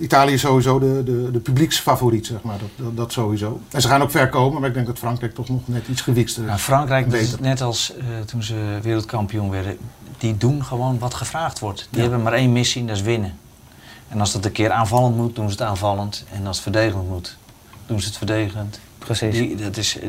[0.00, 2.58] Italië is sowieso de, de, de publieksfavoriet, zeg maar.
[2.58, 3.60] Dat, dat, dat sowieso.
[3.70, 6.00] En ze gaan ook ver komen, maar ik denk dat Frankrijk toch nog net iets
[6.00, 6.62] gewikster Nou, is.
[6.62, 7.40] Frankrijk, is Beter.
[7.42, 9.78] net als eh, toen ze wereldkampioen werden,
[10.18, 11.78] die doen gewoon wat gevraagd wordt.
[11.90, 12.02] Die Ja.
[12.08, 13.38] hebben maar één missie en dat is winnen.
[14.08, 16.24] En als dat een keer aanvallend moet, doen ze het aanvallend.
[16.32, 17.36] En als het verdedigend moet,
[17.86, 18.80] doen ze het verdedigend.
[18.98, 19.34] Precies.
[19.34, 20.08] Die, dat is, eh,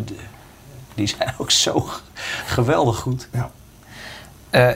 [0.94, 1.90] die zijn ook zo
[2.46, 3.28] geweldig goed.
[3.32, 3.52] Ja.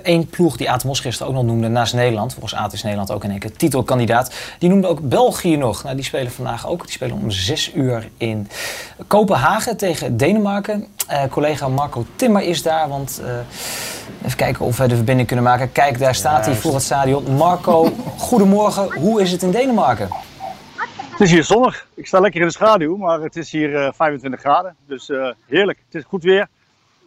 [0.03, 2.33] Eén Eh, ploeg die Aad Mos gisteren ook nog noemde naast Nederland.
[2.33, 4.33] Volgens Aad is Nederland ook in één keer titelkandidaat.
[4.59, 5.83] Die noemde ook België nog.
[5.83, 6.81] Nou, die spelen vandaag ook.
[6.81, 8.49] Die spelen om zes uur in
[9.07, 10.87] Kopenhagen tegen Denemarken.
[11.07, 12.89] Eh, collega Marco Timmer is daar.
[12.89, 13.29] Want eh,
[14.25, 15.71] even kijken of we de verbinding kunnen maken.
[15.71, 17.35] Kijk, daar staat hij voor het stadion.
[17.35, 17.93] Marco,
[18.29, 18.99] goedemorgen.
[18.99, 20.09] Hoe is het in Denemarken?
[21.17, 21.87] Het is hier zonnig.
[21.93, 24.75] Ik sta lekker in de schaduw, maar het is hier eh, 25 graden.
[24.85, 25.79] Dus eh, heerlijk.
[25.85, 26.47] Het is goed weer.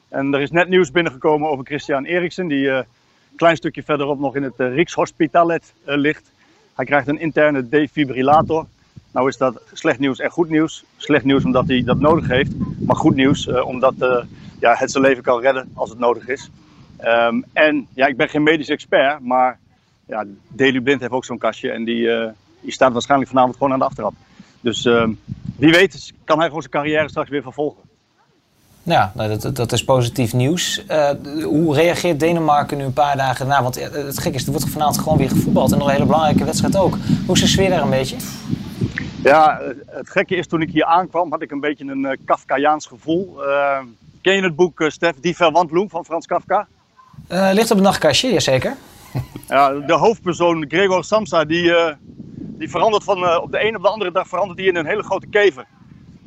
[0.08, 4.18] En er is net nieuws binnengekomen over Christian Eriksen, die eh, een klein stukje verderop
[4.18, 6.32] nog in het uh, eh, ligt.
[6.74, 8.66] Hij krijgt een interne defibrillator.
[9.12, 10.84] Nou is dat slecht nieuws en goed nieuws.
[10.96, 14.24] Slecht nieuws omdat hij dat nodig heeft, maar goed nieuws eh, omdat eh,
[14.60, 16.50] ja, het zijn leven kan redden als het nodig is.
[16.96, 19.58] Ehm, en ja, ik ben geen medisch expert, maar
[20.06, 20.24] ja,
[20.56, 23.84] Blind heeft ook zo'n kastje en die, eh, die staat waarschijnlijk vanavond gewoon aan de
[23.84, 24.14] aftrap.
[24.60, 25.10] Dus ehm,
[25.56, 27.82] wie weet kan hij gewoon zijn carrière straks weer vervolgen.
[28.82, 30.86] Ja, nou, dat, dat is positief nieuws.
[30.86, 31.10] Eh,
[31.44, 33.62] hoe reageert Denemarken nu een paar dagen na?
[33.62, 35.72] Want eh, het gekke is, er wordt vanavond gewoon weer gevoetbald.
[35.72, 36.96] En nog een hele belangrijke wedstrijd ook.
[37.26, 38.16] Hoe is de sfeer daar een beetje?
[39.22, 42.86] Ja, eh, het gekke is toen ik hier aankwam had ik een beetje een Kafkaiaans
[42.86, 43.44] gevoel.
[43.44, 43.84] Ehm,
[44.22, 46.66] ken je het boek, Stef, Die Verwandlung van Frans Kafka?
[47.28, 48.76] Ligt op het nachtkastje, jazeker.
[49.48, 51.72] Ja, de hoofdpersoon Gregor Samsa die,
[52.60, 54.86] die verandert van eh, op de een op de andere dag verandert hij in een
[54.86, 55.64] hele grote kever.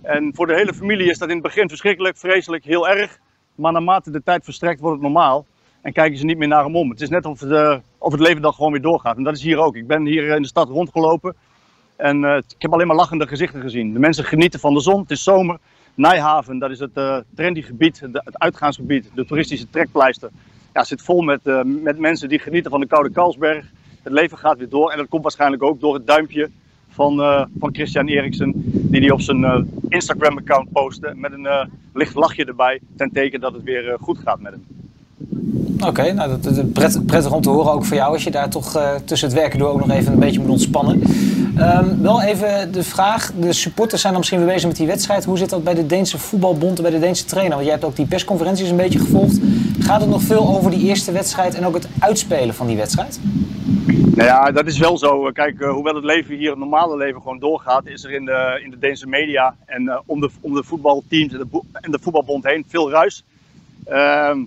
[0.02, 3.19] En voor de hele familie is dat in het begin verschrikkelijk, vreselijk, heel erg.
[3.56, 5.46] Maar naarmate de tijd verstrekt wordt het normaal.
[5.82, 6.89] En kijken ze niet meer naar hem om.
[6.89, 9.17] Het is net of, de, of het leven dan gewoon weer doorgaat.
[9.17, 9.76] En dat is hier ook.
[9.76, 11.36] Ik ben hier in de stad rondgelopen.
[11.96, 13.93] En eh, ik heb alleen maar lachende gezichten gezien.
[13.93, 15.02] De mensen genieten van de zon.
[15.02, 15.58] Het is zomer.
[15.93, 20.30] Nijhaven, dat is het eh, trendy gebied, het uitgaansgebied, de toeristische trekpleister.
[20.74, 23.65] Ja, zit vol met, eh, met mensen die genieten van de Koude Kalsberg.
[24.04, 24.92] Het leven gaat weer door.
[24.92, 26.50] En dat komt waarschijnlijk ook door het duimpje
[26.89, 28.52] van, eh, van Christian Eriksen.
[28.92, 31.13] Die hij op zijn eh, Instagram-account postte.
[31.16, 32.82] Met een eh, licht lachje erbij.
[32.96, 34.66] Ten teken dat het weer goed gaat met hem.
[35.86, 38.13] Oké, nou, dat, pret- prettig om te horen ook voor jou.
[38.13, 40.49] Als je daar toch eh, tussen het werken door ook nog even een beetje moet
[40.49, 41.02] ontspannen.
[41.58, 43.32] Ehm, wel even de vraag.
[43.39, 45.26] De supporters zijn dan misschien weer bezig met die wedstrijd.
[45.26, 47.54] Hoe zit dat bij de Deense voetbalbond en bij de Deense trainer?
[47.54, 49.39] Want jij hebt ook die persconferenties een beetje gevolgd.
[49.80, 53.19] Gaat het nog veel over die eerste wedstrijd en ook het uitspelen van die wedstrijd?
[54.15, 55.30] Nou ja, dat is wel zo.
[55.34, 58.62] Kijk, eh, hoewel het leven hier, het normale leven, gewoon doorgaat, is er in de,
[58.63, 61.99] in de Deense media en eh, om, de, om de voetbalteams en de, en de
[62.02, 63.23] voetbalbond heen veel ruis.
[63.86, 64.39] Ehm,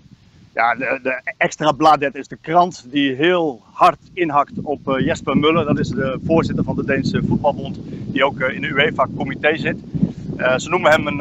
[0.56, 5.64] ja, de, extra bladet is de krant die heel hard inhakt op eh, Jesper Muller.
[5.64, 9.78] Dat is de voorzitter van de Deense voetbalbond, die ook eh, in de UEFA-comité zit.
[10.36, 11.20] Eh, ze noemen hem een,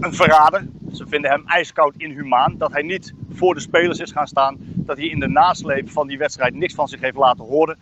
[0.00, 0.66] een verrader.
[0.92, 2.54] Ze vinden hem ijskoud inhumaan.
[2.58, 4.56] Dat hij niet voor de spelers is gaan staan.
[4.58, 7.78] Dat hij in de nasleep van die wedstrijd niks van zich heeft laten horen.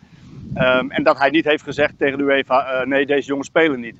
[0.53, 3.95] Ehm, en dat hij niet heeft gezegd tegen de UEFA: nee, deze jongens spelen niet.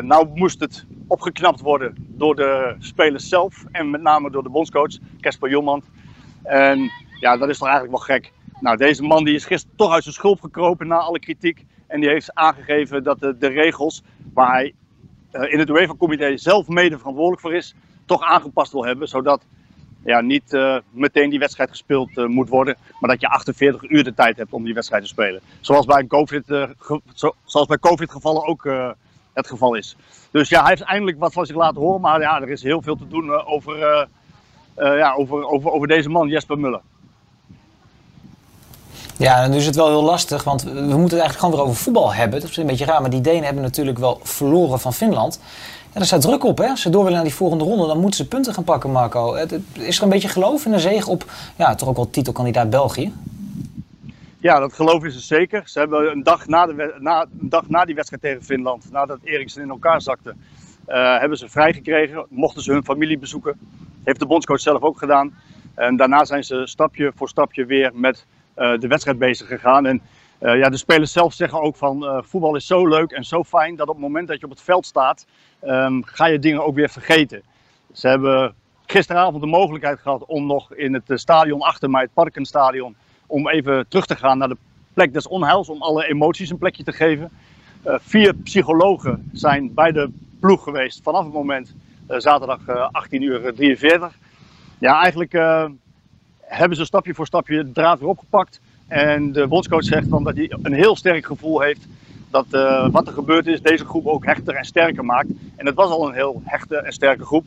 [0.00, 3.64] Nou moest het opgeknapt worden door de spelers zelf.
[3.72, 5.84] En met name door de bondscoach, Casper Jolmand.
[6.42, 6.90] En
[7.20, 8.32] ja, dat is toch eigenlijk wel gek.
[8.60, 11.64] Nou, deze man die is gisteren toch uit zijn schulp gekropen na alle kritiek.
[11.86, 14.74] En die heeft aangegeven dat de, regels waar hij
[15.30, 19.08] eh, in het UEFA-comité zelf mede verantwoordelijk voor is, toch aangepast wil hebben.
[19.08, 19.46] Zodat
[20.06, 24.04] ja, niet eh, meteen die wedstrijd gespeeld eh, moet worden, maar dat je 48 uur
[24.04, 25.40] de tijd hebt om die wedstrijd te spelen.
[25.60, 26.44] Zoals bij, COVID,
[27.44, 28.90] zoals bij COVID-gevallen ook eh,
[29.36, 29.96] het geval is.
[30.30, 32.82] Dus ja, hij heeft eindelijk wat van zich laten horen, maar ja, er is heel
[32.82, 34.06] veel te doen eh, over, eh,
[34.74, 36.80] eh, ja, over, over, over deze man, Jesper Muller.
[39.16, 41.64] Ja, en nu is het wel heel lastig, want we moeten het eigenlijk gewoon weer
[41.64, 42.40] over voetbal hebben.
[42.40, 45.40] Dat is een beetje raar, maar die Denen hebben natuurlijk wel verloren van Finland.
[45.92, 46.68] Ja, er staat druk op, hè.
[46.68, 49.34] Als ze door willen naar die volgende ronde, dan moeten ze punten gaan pakken, Marco.
[49.72, 53.12] Is er een beetje geloof in een zege op, ja, toch ook wel titelkandidaat België?
[54.46, 55.68] Ja, dat geloof is er zeker.
[55.68, 59.18] Ze hebben een dag na, de, na, een dag na die wedstrijd tegen Finland, nadat
[59.22, 60.34] Eriksen in elkaar zakte,
[60.86, 62.26] eh, hebben ze vrijgekregen.
[62.28, 63.58] Mochten ze hun familie bezoeken.
[64.04, 65.34] Heeft de bondscoach zelf ook gedaan.
[65.74, 69.86] En daarna zijn ze stapje voor stapje weer met eh, de wedstrijd bezig gegaan.
[69.86, 70.02] En
[70.38, 73.76] eh, ja, de spelers zelf zeggen ook van voetbal is zo leuk en zo fijn
[73.76, 75.26] dat op het moment dat je op het veld staat,
[75.60, 77.42] ehm, ga je dingen ook weer vergeten.
[77.92, 78.54] Ze hebben
[78.86, 83.88] gisteravond de mogelijkheid gehad om nog in het stadion achter mij, het Parkenstadion, om even
[83.88, 84.56] terug te gaan naar de
[84.94, 87.30] plek des onheils, om alle emoties een plekje te geven.
[87.82, 90.10] Eh, vier psychologen zijn bij de
[90.40, 91.74] ploeg geweest vanaf het moment
[92.06, 94.18] eh, zaterdag eh, 18 uur 43.
[94.78, 95.64] Ja, eigenlijk eh,
[96.40, 98.60] hebben ze stapje voor stapje de draad weer opgepakt.
[98.86, 101.86] En de bondscoach zegt dan dat hij een heel sterk gevoel heeft
[102.30, 105.28] dat eh, wat er gebeurd is deze groep ook hechter en sterker maakt.
[105.56, 107.46] En het was al een heel hechte en sterke groep.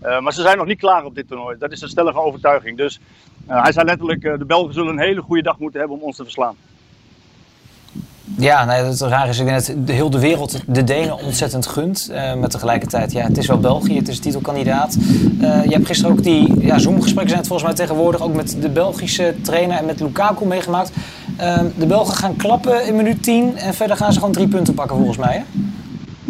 [0.00, 1.56] Eh, maar ze zijn nog niet klaar op dit toernooi.
[1.58, 2.76] Dat is een stellige overtuiging.
[2.76, 3.00] Dus
[3.46, 6.02] eh, hij zei letterlijk, eh, de Belgen zullen een hele goede dag moeten hebben om
[6.02, 6.54] ons te verslaan.
[8.36, 11.66] Ja, nou, het raar is, ik denk dat de, heel de wereld de Denen ontzettend
[11.66, 12.10] gunt.
[12.38, 14.96] Maar tegelijkertijd, ja, het is wel België, het is titelkandidaat.
[15.40, 19.34] Je hebt gisteren ook die ja, Zoom-gesprekken zijn volgens mij tegenwoordig ook met de Belgische
[19.42, 20.92] trainer en met Lukaku meegemaakt.
[21.40, 24.74] Eh, de Belgen gaan klappen in minuut 10 en verder gaan ze gewoon drie punten
[24.74, 25.34] pakken volgens mij.
[25.34, 25.69] Hè?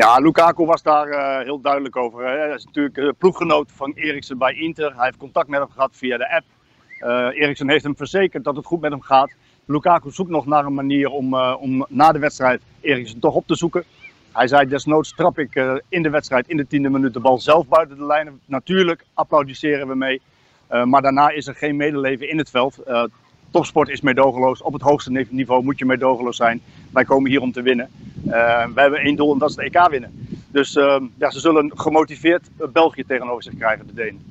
[0.01, 2.25] Ja, Lukaku was daar eh, heel duidelijk over.
[2.25, 2.39] Hè.
[2.39, 4.95] Hij is natuurlijk uh, ploeggenoot van Eriksen bij Inter.
[4.95, 6.45] Hij heeft contact met hem gehad via de app.
[7.01, 9.31] Uh, Eriksen heeft hem verzekerd dat het goed met hem gaat.
[9.65, 13.55] Lukaku zoekt nog naar een manier om, om na de wedstrijd Eriksen toch op te
[13.55, 13.85] zoeken.
[14.33, 17.67] Hij zei desnoods trap ik in de wedstrijd in de tiende minuut de bal zelf
[17.67, 18.41] buiten de lijnen.
[18.45, 20.21] Natuurlijk applaudisseren we mee.
[20.85, 22.79] Maar daarna is er geen medeleven in het veld.
[23.51, 24.63] Topsport is meedogenloos.
[24.63, 26.61] Op het hoogste niveau moet je meedogenloos zijn.
[26.91, 27.89] Wij komen hier om te winnen.
[28.25, 30.27] wij hebben één doel en dat is de EK winnen.
[30.49, 30.73] Dus
[31.19, 34.31] ja, ze zullen gemotiveerd België tegenover zich krijgen, de Denen.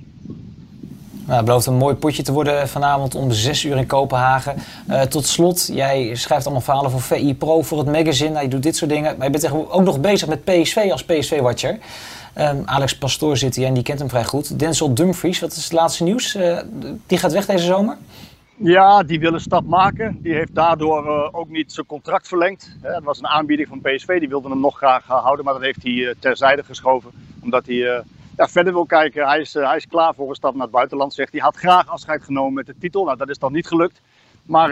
[1.29, 4.55] Nou, het belooft een mooi potje te worden vanavond om 6 uur in Kopenhagen.
[4.89, 8.29] Uh, tot slot, jij schrijft allemaal verhalen voor VI Pro, voor het magazine.
[8.29, 9.17] Nou, je doet dit soort dingen.
[9.17, 11.77] Maar je bent ook nog bezig met PSV als PSV-watcher.
[12.37, 14.59] Um, Alex Pastoor zit hier en die kent hem vrij goed.
[14.59, 16.37] Denzel Dumfries, wat is het laatste nieuws?
[17.07, 17.97] Die gaat weg deze zomer?
[18.61, 20.17] Ja, die wil een stap maken.
[20.21, 22.77] Die heeft daardoor uh, ook niet zijn contract verlengd.
[22.81, 25.45] Het was een aanbieding van PSV, die wilde hem nog graag houden.
[25.45, 27.11] Maar dat heeft hij terzijde geschoven,
[27.43, 27.75] omdat hij
[28.37, 29.27] ja, verder wil kijken.
[29.27, 31.41] Hij is, hij is klaar voor een stap naar het buitenland, zegt hij.
[31.41, 33.05] had graag afscheid genomen met de titel.
[33.05, 34.01] Nou, dat is dan niet gelukt.
[34.43, 34.71] Maar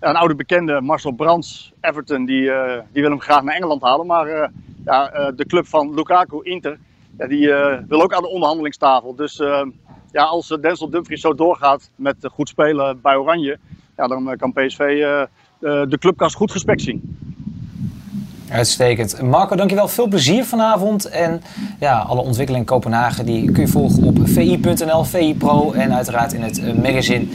[0.00, 2.50] een oude bekende, Marcel Brands, Everton, die,
[2.92, 4.06] die wil hem graag naar Engeland halen.
[4.06, 4.50] Maar
[4.84, 6.78] ja, de club van Lukaku, Inter,
[7.18, 7.46] ja, die
[7.88, 9.14] wil ook aan de onderhandelingstafel.
[9.14, 9.42] Dus
[10.12, 13.58] ja, als Denzel Dumfries zo doorgaat met goed spelen bij Oranje,
[13.96, 14.78] ja, dan kan PSV
[15.60, 17.18] de clubkast goed gespekt zien.
[18.50, 19.22] Uitstekend.
[19.22, 19.88] Marco, dankjewel.
[19.88, 21.08] Veel plezier vanavond.
[21.08, 21.42] En
[21.80, 26.32] ja, alle ontwikkelingen in Kopenhagen die kun je volgen op vi.nl, VI Pro en uiteraard
[26.32, 27.26] in het magazine.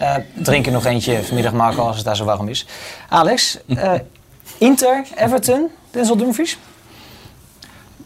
[0.00, 2.66] Uh, drink er nog eentje vanmiddag, Marco, als het daar zo warm is.
[3.08, 3.92] Alex, uh,
[4.58, 6.58] Inter, Everton, Denzel Dumfries?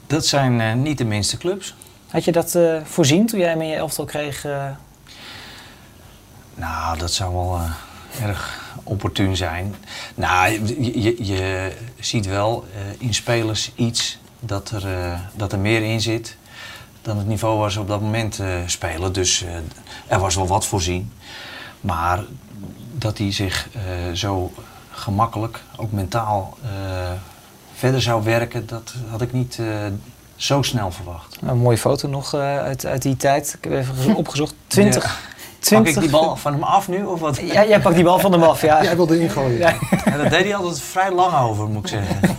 [0.07, 1.75] Dat zijn niet de minste clubs.
[2.11, 4.47] Had je dat voorzien toen jij hem in je elftal kreeg?
[6.55, 7.61] Nou, dat zou wel
[8.23, 9.75] erg opportun zijn.
[10.15, 12.65] Nou, je, je ziet wel
[12.99, 16.37] in spelers iets dat er, dat er meer in zit
[17.03, 19.13] dan het niveau waar ze op dat moment spelen.
[19.13, 19.45] Dus
[20.07, 21.13] er was wel wat voorzien.
[21.81, 22.25] Maar
[22.93, 23.69] dat hij zich
[24.13, 24.53] zo
[24.91, 26.59] gemakkelijk, ook mentaal,
[27.75, 29.59] verder zou werken, dat had ik niet
[30.37, 31.39] zo snel verwacht.
[31.41, 33.57] Een mooie foto nog uit, uit die tijd.
[33.61, 34.55] Ik heb even opgezocht.
[34.67, 35.05] 20.
[35.05, 35.11] Ja.
[35.59, 35.95] 20...
[35.95, 37.37] Pak ik die bal van hem af nu of wat?
[37.37, 38.83] Ja, jij pakt die bal van hem af, ja.
[38.83, 39.59] Jij wilde ingooien.
[39.59, 39.75] Ja.
[40.05, 42.21] ja, dat deed hij altijd vrij lang over, moet ik zeggen.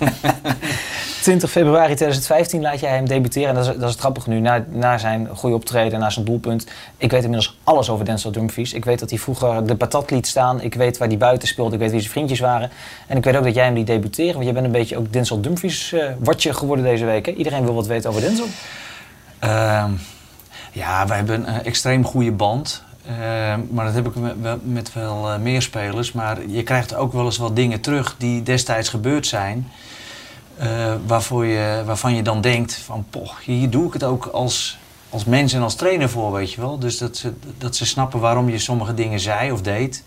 [1.21, 3.49] 20 februari 2015 laat jij hem debuteren.
[3.49, 6.67] En dat is, dat is grappig nu, na, na zijn goede optreden, na zijn doelpunt.
[6.97, 8.73] Ik weet inmiddels alles over Denzel Dumfries.
[8.73, 10.61] Ik weet dat hij vroeger de patat liet staan.
[10.61, 11.73] Ik weet waar hij buiten speelde.
[11.73, 12.69] Ik weet wie zijn vriendjes waren.
[13.07, 14.33] En ik weet ook dat jij hem liet debuteren.
[14.33, 17.27] Want jij bent een beetje ook Denzel Dumfries uh, watje geworden deze week.
[17.27, 18.47] Iedereen wil wat weten over Denzel.
[19.43, 19.85] Uh,
[20.71, 22.83] ja, wij hebben een extreem goede band.
[23.09, 24.13] Uh, maar dat heb ik
[24.63, 26.11] met, wel uh, meer spelers.
[26.11, 29.67] Maar je krijgt ook wel eens wat dingen terug die destijds gebeurd zijn.
[30.61, 34.77] Uh, waarvoor je, waarvan je dan denkt van, poch, hier doe ik het ook als,
[35.09, 36.79] als mens en als trainer voor, weet je wel.
[36.79, 40.03] Dus dat ze, dat ze snappen waarom je sommige dingen zei of deed.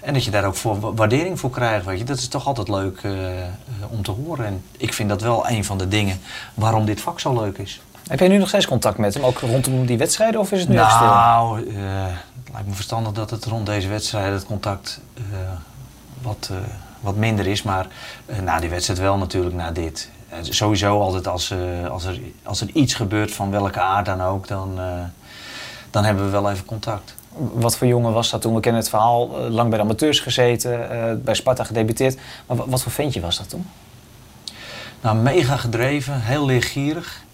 [0.00, 2.04] en dat je daar ook voor waardering voor krijgt, weet je.
[2.04, 3.02] Dat is toch altijd leuk
[3.88, 4.46] om te horen.
[4.46, 6.20] En ik vind dat wel een van de dingen
[6.54, 7.80] waarom dit vak zo leuk is.
[8.06, 10.68] Heb jij nu nog steeds contact met hem, ook rondom die wedstrijden, of is het
[10.68, 11.06] nu nou, stil?
[11.06, 11.58] Nou,
[12.44, 15.00] het lijkt me verstandig dat het rond deze wedstrijden het contact
[16.22, 16.50] wat,
[17.04, 17.62] wat minder is.
[17.62, 17.86] Maar
[18.42, 20.10] na die wedstrijd wel natuurlijk, na dit.
[20.40, 21.54] sowieso altijd als,
[21.90, 24.78] als, er, als er iets gebeurt van welke aard dan ook, dan,
[25.90, 27.14] dan hebben we wel even contact.
[27.52, 28.54] Wat voor jongen was dat toen?
[28.54, 32.18] We kennen het verhaal, lang bij de amateurs gezeten, bij Sparta gedebuteerd.
[32.46, 33.66] Maar wat voor ventje was dat toen?
[35.00, 37.24] Nou, mega gedreven, heel leergierig.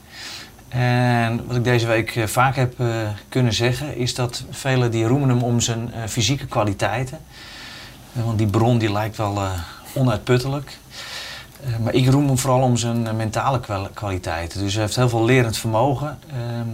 [0.71, 2.87] En wat ik deze week eh, vaak heb eh,
[3.29, 7.19] kunnen zeggen, is dat velen die roemen hem om zijn eh, fysieke kwaliteiten.
[8.17, 9.51] Eh, want die bron die lijkt wel eh,
[9.95, 10.79] onuitputtelijk.
[11.65, 14.61] Eh, maar ik roem hem vooral om zijn mentale kwal- kwaliteiten.
[14.61, 16.19] Dus hij heeft heel veel lerend vermogen.
[16.33, 16.67] ehm,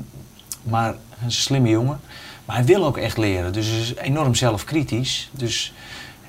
[0.62, 0.94] maar
[1.24, 2.00] een slimme jongen.
[2.44, 3.52] Maar hij wil ook echt leren.
[3.52, 5.30] Dus hij is enorm zelfkritisch.
[5.32, 5.72] Dus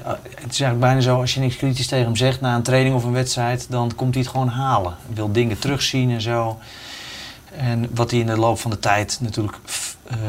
[0.01, 2.95] het is eigenlijk bijna zo, als je niks kritisch tegen hem zegt na een training
[2.95, 4.95] of een wedstrijd, dan komt hij het gewoon halen.
[5.05, 6.57] Hij wil dingen terugzien en zo.
[7.57, 9.57] En wat hij in de loop van de tijd natuurlijk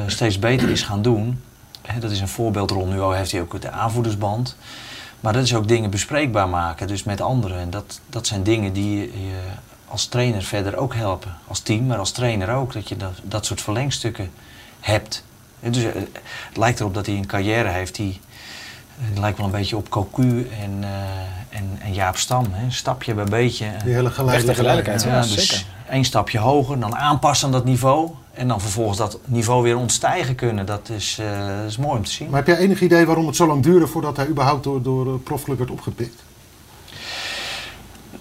[0.06, 1.42] steeds beter is gaan doen.
[1.92, 2.86] Hè, dat is een voorbeeldrol.
[2.86, 4.56] Nu al heeft hij ook de aanvoerdersband.
[5.20, 7.58] Maar dat is ook dingen bespreekbaar maken, dus met anderen.
[7.58, 9.10] En dat, dat zijn dingen die je,
[9.88, 11.36] als trainer verder ook helpen.
[11.46, 12.72] Als team, maar als trainer ook.
[12.72, 14.30] Dat je dat, dat soort verlengstukken
[14.80, 15.24] hebt.
[15.60, 15.92] En Dus, eh,
[16.48, 18.20] het lijkt erop dat hij een carrière heeft die,
[18.98, 22.46] eh, die lijkt wel een beetje op Cocu en, eh, en, en Jaap Stam.
[22.50, 22.70] Hè.
[22.70, 23.66] Stapje bij beetje.
[23.84, 25.14] Die hele geleidelijkheid, lijn, ja.
[25.14, 25.66] Ja, dus zeker.
[25.90, 28.10] één stapje hoger, dan aanpassen aan dat niveau.
[28.38, 30.66] En dan vervolgens dat niveau weer ontstijgen kunnen.
[30.66, 32.28] Dat is, eh, is mooi om te zien.
[32.28, 35.06] Maar heb jij enig idee waarom het zo lang duurde voordat hij überhaupt door, door
[35.06, 36.22] eh, profclub werd opgepikt?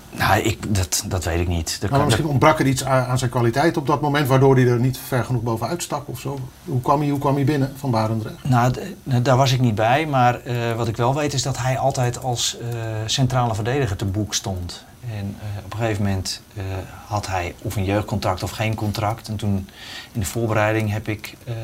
[0.10, 1.78] Nou, ik, dat, dat weet ik niet.
[1.82, 4.68] Dat Nou, misschien ontbrak er iets aan, aan zijn kwaliteit op dat moment, waardoor hij
[4.68, 6.40] er niet ver genoeg bovenuit stak of zo.
[6.66, 8.44] Hoe kwam hij, hoe kwam hij binnen van Barendrecht?
[8.44, 10.06] Nou, nou, daar was ik niet bij.
[10.06, 12.58] Maar eh, wat ik wel weet is dat hij altijd als
[13.06, 14.86] centrale verdediger te boek stond.
[15.18, 16.64] En eh, op een gegeven moment eh,
[17.06, 19.28] had hij of een jeugdcontract of geen contract.
[19.28, 19.70] En toen
[20.12, 21.56] in de voorbereiding heb ik eh,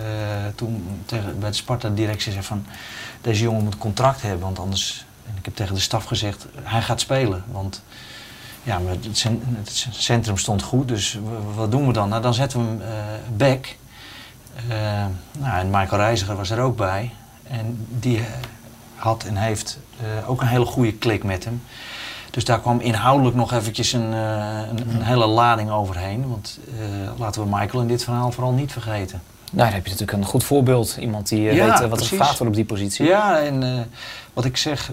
[0.55, 2.65] toen tegen, bij de Sparta-directie gezegd van...
[3.21, 5.05] Deze jongen moet een contract hebben, want anders...
[5.27, 7.43] En ik heb tegen de staf gezegd, hij gaat spelen.
[7.51, 7.83] Want
[8.63, 11.19] ja, het, cen- het centrum stond goed, dus
[11.55, 12.09] wat doen we dan?
[12.09, 13.75] Nou, dan zetten we hem back.
[15.39, 17.11] Nou, en Michael Reiziger was er ook bij.
[17.43, 18.21] En die
[18.95, 19.79] had en heeft
[20.25, 21.61] ook een hele goede klik met hem.
[22.33, 26.29] Dus daar kwam inhoudelijk nog eventjes een, eh, een, een hele lading overheen.
[26.29, 29.21] Want eh, laten we Michael in dit verhaal vooral niet vergeten.
[29.51, 30.97] Nou, dan heb je natuurlijk een goed voorbeeld.
[30.99, 32.07] Iemand die eh, Ja, weet wat er precies.
[32.07, 33.05] gevraagd wordt op die positie.
[33.05, 33.87] Ja, en
[34.33, 34.91] wat ik zeg,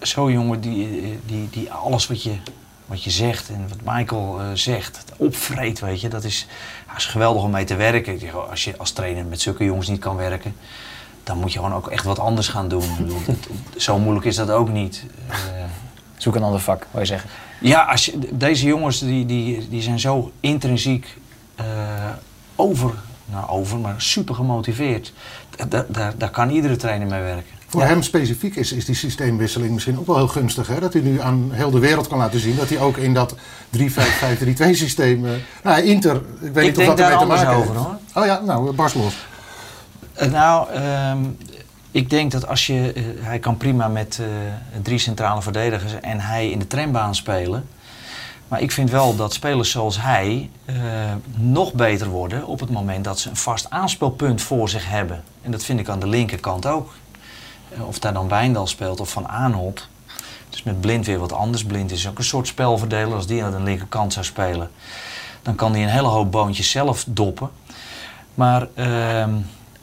[0.00, 2.34] zo'n jongen die, die, die alles wat je,
[2.86, 6.46] wat je zegt en wat Michael zegt, opvreet, weet je, dat is,
[6.96, 8.12] is geweldig om mee te werken.
[8.12, 10.56] Ik zeg, Als je als trainer met zulke jongens niet kan werken,
[11.24, 12.96] dan moet je gewoon ook echt wat anders gaan doen.
[12.98, 13.20] Bedoel,
[13.76, 15.04] Zo moeilijk is dat ook niet.
[16.20, 17.30] Zoek een ander vak, wou je zeggen.
[17.60, 21.16] ja, als je, deze jongens die, die, die zijn zo intrinsiek
[21.54, 21.64] eh,
[22.56, 22.90] over,
[23.26, 25.12] nou over, maar super gemotiveerd.
[25.56, 27.58] Da- da- daar, daar kan iedere trainer mee werken.
[27.66, 30.66] Voor hem specifiek is, is die systeemwisseling misschien ook wel heel gunstig.
[30.66, 30.80] Hè?
[30.80, 33.34] Dat hij nu aan heel de wereld kan laten zien dat hij ook in dat
[33.78, 33.80] 3-5-5-3-2
[34.72, 35.26] systeem...
[35.26, 37.84] eh nou, Inter, ik weet Ik niet of dat daar ermee te maken over, heeft.
[37.84, 37.98] hoor.
[38.14, 39.14] Oh ja, nou, barst los.
[40.12, 41.18] Eh, nou, ehm,
[41.90, 42.92] ik denk dat als je...
[42.92, 44.26] eh, hij kan prima met eh,
[44.82, 47.68] drie centrale verdedigers en hij in de trambaan spelen.
[48.48, 50.76] Maar ik vind wel dat spelers zoals hij eh,
[51.36, 55.22] nog beter worden op het moment dat ze een vast aanspeelpunt voor zich hebben.
[55.42, 56.94] En dat vind ik aan de linkerkant ook.
[57.78, 59.88] Of daar dan Wijndal speelt of Van Aanholt.
[60.48, 61.64] Dus met Blind weer wat anders.
[61.64, 63.14] Blind is ook een soort spelverdeler.
[63.14, 64.70] Als die aan de linkerkant zou spelen,
[65.42, 67.50] dan kan hij een hele hoop boontjes zelf doppen.
[68.34, 69.34] Maar ehm,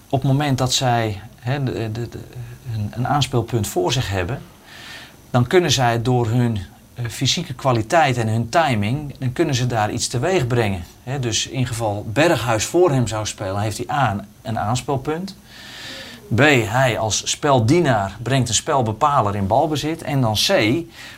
[0.09, 4.41] op het moment dat zij hè, een, een aanspeelpunt voor zich hebben,
[5.29, 6.59] dan kunnen zij door hun
[6.93, 10.83] eh, fysieke kwaliteit en hun timing, dan kunnen ze daar iets teweeg brengen.
[11.19, 15.35] Dus in geval Berghuis voor hem zou spelen, heeft hij A, een aanspeelpunt.
[16.35, 20.01] B, hij als speldienaar brengt een spelbepaler in balbezit.
[20.01, 20.49] En dan C,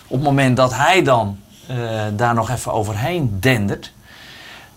[0.08, 1.78] op het moment dat hij dan eh,
[2.16, 3.92] daar nog even overheen dendert,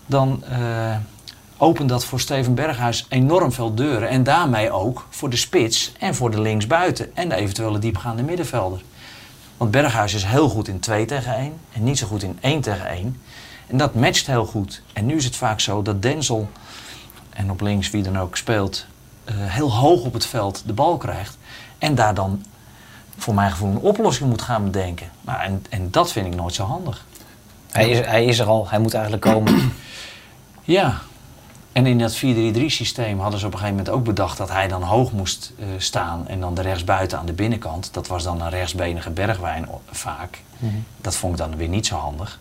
[0.05, 0.95] dan eh,
[1.63, 4.09] opent dat voor Steven Berghuis enorm veel deuren.
[4.09, 8.83] En daarmee ook voor de spits en voor de linksbuiten en de eventuele diepgaande middenvelder.
[9.57, 12.61] Want Berghuis is heel goed in 2 tegen 1 en niet zo goed in 1
[12.61, 13.21] tegen 1.
[13.67, 14.81] En dat matcht heel goed.
[14.93, 16.49] En nu is het vaak zo dat Denzel,
[17.29, 18.85] en op links wie dan ook speelt,
[19.23, 21.37] eh, heel hoog op het veld de bal krijgt.
[21.77, 22.43] En daar dan
[23.17, 25.09] voor mijn gevoel een oplossing moet gaan bedenken.
[25.21, 27.05] Nou, en, en dat vind ik nooit zo handig.
[27.71, 29.71] Hij is, hij is er al, hij moet eigenlijk komen.
[30.61, 31.01] Ja.
[31.73, 32.19] En in dat 4-3-3
[32.65, 35.65] systeem hadden ze op een gegeven moment ook bedacht dat hij dan hoog moest eh,
[35.77, 37.89] staan en dan de rechtsbuiten aan de binnenkant.
[37.93, 40.41] Dat was dan een rechtsbenige bergwijn vaak.
[41.01, 42.39] Dat vond ik dan weer niet zo handig.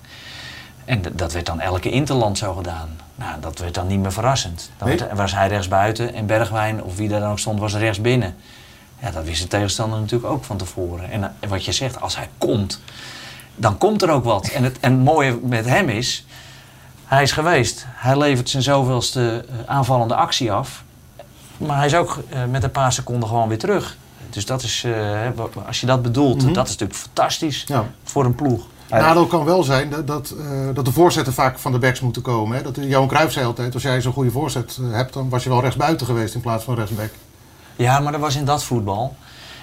[0.84, 2.88] En dat werd dan elke interland zo gedaan.
[3.14, 4.70] Nou, dat werd dan niet meer verrassend.
[4.78, 4.98] Dan Nee.
[4.98, 8.34] werd- was hij rechtsbuiten en Bergwijn, of wie daar dan ook stond, was rechtsbinnen.
[9.02, 11.10] Ja, dat wist de tegenstander natuurlijk ook van tevoren.
[11.10, 12.80] En, eh, wat je zegt, als hij komt,
[13.56, 14.48] dan komt er ook wat.
[14.48, 16.26] En het, en het mooie met hem is,
[17.12, 17.84] hij is geweest.
[17.88, 20.84] Hij levert zijn zoveelste eh, aanvallende actie af.
[21.56, 23.96] Maar hij is ook eh, met een paar seconden gewoon weer terug.
[24.30, 25.20] Dus dat is, eh,
[25.66, 26.52] als je dat bedoelt, Mhm.
[26.52, 27.84] dat is natuurlijk fantastisch Ja.
[28.04, 28.66] voor een ploeg.
[28.88, 30.34] Nadeel kan wel zijn dat, dat,
[30.74, 32.56] dat de voorzetten vaak van de backs moeten komen.
[32.56, 32.62] Hè?
[32.62, 35.60] Dat, Johan Cruijff zei altijd, als jij zo'n goede voorzet hebt, dan was je wel
[35.60, 37.10] rechtsbuiten geweest in plaats van rechtsback.
[37.76, 39.16] Ja, maar dat was in dat voetbal.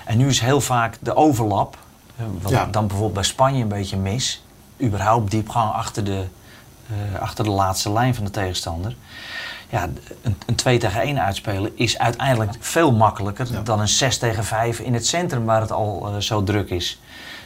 [0.05, 1.77] En nu is heel vaak de overlap,
[2.41, 2.65] wat Ja.
[2.65, 4.43] dan bijvoorbeeld bij Spanje een beetje mis.
[4.81, 6.23] Überhaupt diepgang achter de,
[7.19, 8.95] achter de laatste lijn van de tegenstander.
[9.69, 9.83] Ja,
[10.21, 13.61] een, een 2 tegen 1 uitspelen is uiteindelijk veel makkelijker Ja.
[13.61, 16.99] dan een 6 tegen 5 in het centrum waar het al eh, zo druk is.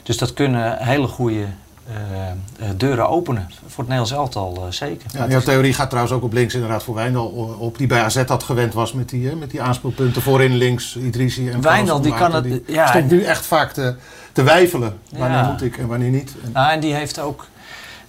[0.04, 1.46] Dus dat kunnen hele goede
[1.88, 3.48] eh, eh, deuren openen.
[3.68, 5.06] Voor het Nederlands elftal eh, zeker.
[5.14, 7.26] Ja, jouw theorie gaat trouwens ook op links inderdaad voor Wijndal
[7.60, 10.96] op, die bij AZ had gewend was met die, hè, met die aanspeelpunten voorin links,
[10.98, 12.88] Idrissi en Wijndal, die kan het- die ja.
[12.88, 13.96] stond nu echt vaak te,
[14.32, 15.00] te wijfelen.
[15.18, 15.52] Wanneer Ja.
[15.52, 16.34] moet ik en wanneer niet.
[16.44, 17.48] En- Nou, en die heeft ook.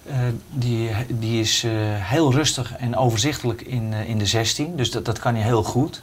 [0.05, 0.17] Eh,
[0.49, 4.75] die, die is eh, heel rustig en overzichtelijk in, eh, in de 16.
[4.75, 6.01] Dus dat, dat kan hij heel goed.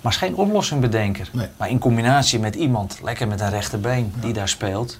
[0.00, 1.28] Maar is geen oplossingbbedenker.
[1.32, 1.48] Nee.
[1.56, 4.98] Maar in combinatie met iemand, lekker met een rechterbeen, die daar speelt.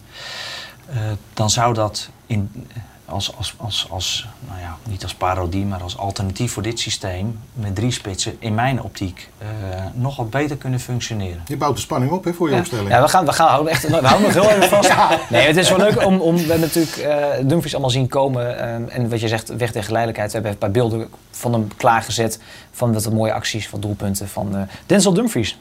[1.34, 2.66] dan zou dat in,
[3.08, 7.38] als, als, als, als, nou ja, niet als parodie, maar als alternatief voor dit systeem.
[7.52, 9.46] met drie spitsen, in mijn optiek, eh,
[9.94, 11.42] nog wat beter kunnen functioneren.
[11.46, 12.60] Je bouwt de spanning op hè, voor je Ja.
[12.60, 12.88] opstelling.
[12.88, 14.90] Ja, we gaan, we gaan houden echt, we houden nog heel even vast.
[15.30, 18.58] Nee, het is wel leuk om, om we hebben natuurlijk eh Dumfries allemaal zien komen.
[18.58, 20.30] ehm, en wat je zegt, weg tegen geleidelijkheid.
[20.32, 22.40] We hebben een paar beelden van hem klaargezet.
[22.72, 25.58] Van wat mooie acties, van doelpunten van eh, Denzel Dumfries.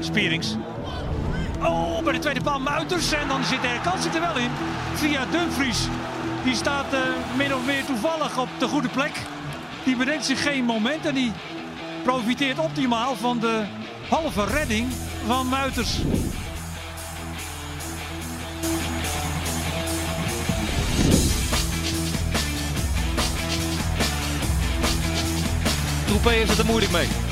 [0.00, 0.56] Spierings.
[1.62, 3.12] Oh, bij de tweede paal Muiters.
[3.12, 4.50] En dan zit er kans er wel in.
[4.94, 5.86] Via Dumfries.
[6.44, 7.00] Die staat eh,
[7.36, 9.12] min of meer toevallig op de goede plek.
[9.84, 11.06] Die bedenkt zich geen moment.
[11.06, 11.32] En die
[12.02, 13.64] profiteert optimaal van de
[14.08, 14.92] halve redding
[15.26, 15.98] van Muiters.
[26.06, 27.27] Troepé heeft het er moeilijk mee.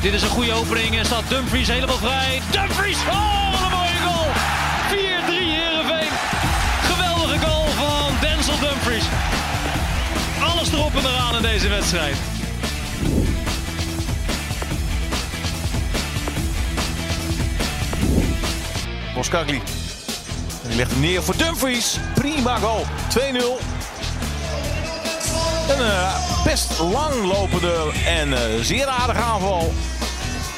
[0.00, 2.42] Dit is een goede opening en staat Dumfries helemaal vrij.
[2.50, 2.96] Dumfries!
[2.96, 4.26] Oh, wat een mooie goal!
[4.90, 4.94] 4-3
[5.28, 6.12] Heerenveen.
[6.82, 9.04] Geweldige goal van Denzel Dumfries.
[10.40, 12.16] Alles erop en eraan in deze wedstrijd.
[19.14, 19.62] Boskagli.
[20.68, 21.98] Die legt hem neer voor Dumfries.
[22.14, 22.84] Prima goal.
[23.08, 23.75] 2-0.
[25.68, 29.72] Een eh, best langlopende en eh, zeer aardige aanval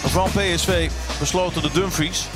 [0.05, 0.91] van PSV.
[1.19, 2.29] Besloten de Dumfries.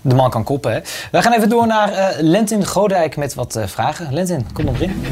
[0.00, 0.80] De man kan koppen, hè.
[1.10, 4.12] We gaan even door naar eh, Lentin Godijk met wat eh, vragen.
[4.12, 5.04] Lentin, kom nog in.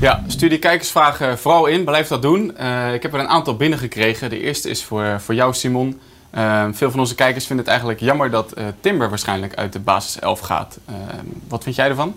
[0.00, 1.84] Ja, stuur die kijkersvragen vooral in.
[1.84, 2.56] Blijf dat doen.
[2.56, 4.30] Eh, ik heb er een aantal binnengekregen.
[4.30, 6.00] De eerste is voor, voor jou, Simon.
[6.72, 10.18] Veel van onze kijkers vinden het eigenlijk jammer dat eh, Timber waarschijnlijk uit de basis
[10.18, 10.78] 11 gaat.
[11.48, 12.14] Wat vind jij ervan?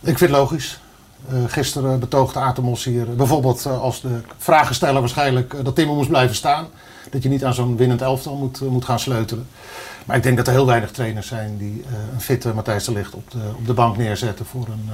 [0.00, 0.80] Ik vind het logisch.
[1.28, 6.08] Eh, gisteren betoogde Atemos hier eh, bijvoorbeeld eh, als de vragensteller waarschijnlijk dat Timmer moest
[6.08, 6.66] blijven staan.
[7.10, 9.46] Dat je niet aan zo'n winnend elftal moet, moet gaan sleutelen.
[10.04, 13.14] Maar ik denk dat er heel weinig trainers zijn die een fitte Matthijs de Ligt
[13.14, 14.90] op de, op de bank neerzetten voor een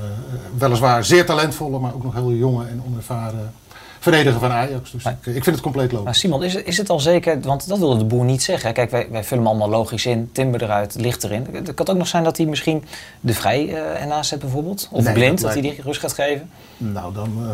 [0.59, 3.53] weliswaar zeer talentvolle, maar ook nog heel jonge en onervaren
[4.01, 4.90] verdediger van Ajax.
[4.90, 6.18] Dus Maar- ik, ik vind het compleet Maar logisch.
[6.18, 8.72] Simon, is het, is het al zeker, want dat wilde de boer niet zeggen.
[8.72, 10.28] Kijk, wij, wij vullen hem allemaal logisch in.
[10.32, 11.46] Timber eruit, licht erin.
[11.53, 12.84] Het kan ook nog zijn dat hij misschien
[13.20, 14.88] de vrij eh ernaast zet bijvoorbeeld.
[14.90, 16.51] Of Nee, blind, dat dat hij die rust gaat geven.
[16.76, 17.48] Nou, dan, eh,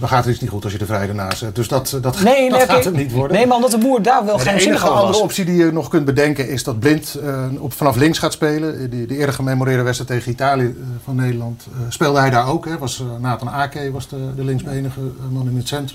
[0.00, 1.54] dan gaat het iets niet goed als je de vrij ernaast zet.
[1.54, 2.72] Dus dat, dat, Nee, nee, dat oké.
[2.72, 3.36] gaat het niet worden.
[3.36, 5.22] Nee, maar omdat de boer daar wel geen de zin enige over andere was.
[5.22, 8.90] optie die je nog kunt bedenken is dat Blind eh, op, vanaf links gaat spelen.
[8.90, 12.64] De, de eerder gememoreerde wedstrijd tegen Italië eh, van Nederland eh, speelde hij daar ook.
[12.64, 12.78] Hè.
[12.78, 15.88] Was, eh, Nathan Ake was de, de linksbenige eh, man in het centrum.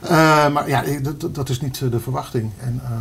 [0.00, 2.50] Eh, maar ja, dat- dat, is niet eh, de verwachting.
[2.60, 3.00] En, ehm,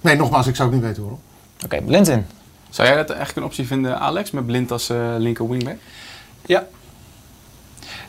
[0.00, 1.20] nee, nogmaals, ik zou het niet weten waarom.
[1.64, 2.26] Oké, Lentin.
[2.70, 5.76] Zou jij dat eigenlijk een optie vinden, Alex, met Blind als eh, linker wingback?
[6.46, 6.64] Ja.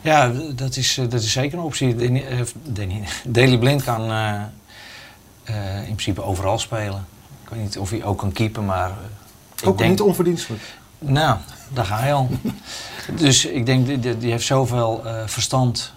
[0.00, 1.94] Ja, dat is, dat is zeker een optie.
[3.24, 4.42] Daley Blind kan eh,
[5.44, 7.06] eh, in principe overal spelen.
[7.42, 8.92] Ik weet niet of hij ook kan keepen, maar...
[9.60, 10.62] ik Ook denk, niet onverdienstelijk.
[10.98, 11.38] Nou,
[11.72, 12.28] daar ga je al.
[13.16, 15.92] dus ik denk, die, die heeft zoveel eh, verstand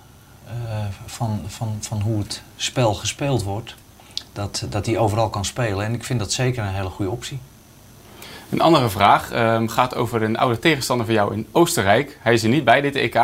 [1.06, 3.76] van, van, van hoe het spel gespeeld wordt...
[4.34, 5.86] Dat, dat hij overal kan spelen.
[5.86, 7.40] En ik vind dat zeker een hele goede optie.
[8.50, 12.20] Een andere vraag ehm, gaat over een oude tegenstander van jou in Oostenrijk.
[12.22, 13.22] Hij is er niet bij dit EK,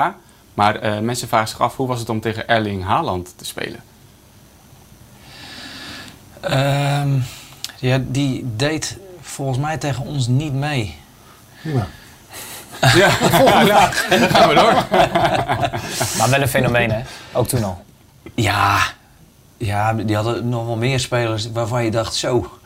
[0.53, 3.79] maar eh, mensen vragen zich af hoe was het om tegen Erling Haaland te spelen?
[6.39, 7.19] Ehm,
[7.79, 10.95] ja, die deed volgens mij tegen ons niet mee.
[11.61, 11.87] Prima.
[12.81, 14.73] Ja, ja, dan gaan we door.
[16.17, 17.01] Maar wel een fenomeen, hè?
[17.31, 17.83] Ook toen al.
[18.35, 18.79] Ja,
[19.57, 22.59] ja, die hadden nog wel meer spelers waarvan je dacht, zo,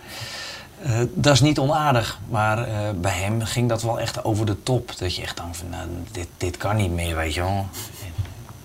[0.84, 2.20] eh, dat is niet onaardig.
[2.30, 4.98] Maar eh, bij hem ging dat wel echt over de top.
[4.98, 7.68] Dat je echt dacht van, nou, dit, dit kan niet meer, weet je wel.
[7.72, 8.04] We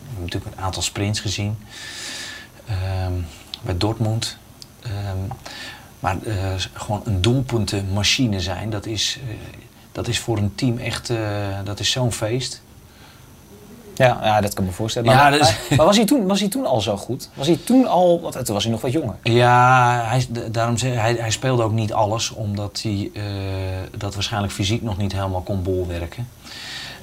[0.09, 1.59] hebben natuurlijk een aantal sprints gezien.
[2.69, 3.13] Ehm,
[3.63, 4.37] bij Dortmund.
[4.83, 5.19] Ehm,
[6.01, 6.37] Maar eh,
[6.73, 9.35] gewoon een doelpuntenmachine zijn, dat is, eh,
[9.97, 11.17] dat is voor een team echt eh,
[11.65, 12.63] dat is zo'n feest.
[13.95, 15.11] Ja, ja, dat kan ik me voorstellen.
[15.11, 17.29] Ja, Maar, dat is- maar, maar was, hij toen, was hij toen al zo goed?
[17.35, 19.17] Was hij toen al, want toen was hij nog wat jonger.
[19.23, 23.23] Ja, hij, daarom zeg, hij, hij speelde ook niet alles, omdat hij eh,
[23.99, 26.29] dat waarschijnlijk fysiek nog niet helemaal kon bolwerken.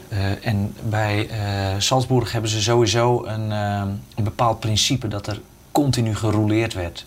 [0.10, 1.30] Eh, en bij
[1.78, 5.42] Salzburg hebben ze sowieso een, een bepaald principe dat er
[5.72, 7.06] continu gerouleerd werd.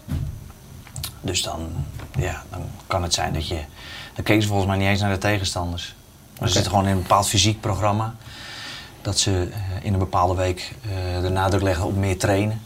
[1.21, 1.69] Dus dan,
[2.19, 3.59] ja, dan kan het zijn dat je.
[4.17, 5.95] Dan keken ze volgens mij niet eens naar de tegenstanders.
[6.19, 6.47] Maar Oké.
[6.47, 8.15] ze zitten gewoon in een bepaald fysiek programma.
[9.03, 12.61] Dat ze eh, in een bepaalde week eh, de nadruk leggen op meer trainen.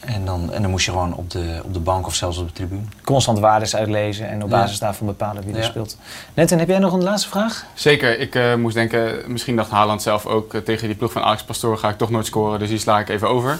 [0.00, 2.46] En dan, en dan moest je gewoon op de, op de bank of zelfs op
[2.46, 2.80] de tribune.
[3.04, 4.56] Constant waardes uitlezen en op Ja.
[4.60, 5.66] basis daarvan bepalen wie er Ja.
[5.66, 5.96] speelt.
[6.34, 7.64] Netten, heb jij nog een laatste vraag?
[7.74, 11.42] Zeker, ik eh, moest denken, misschien dacht Haaland zelf ook tegen die ploeg van Alex
[11.42, 13.58] Pastoor ga ik toch nooit scoren, dus die sla ik even over.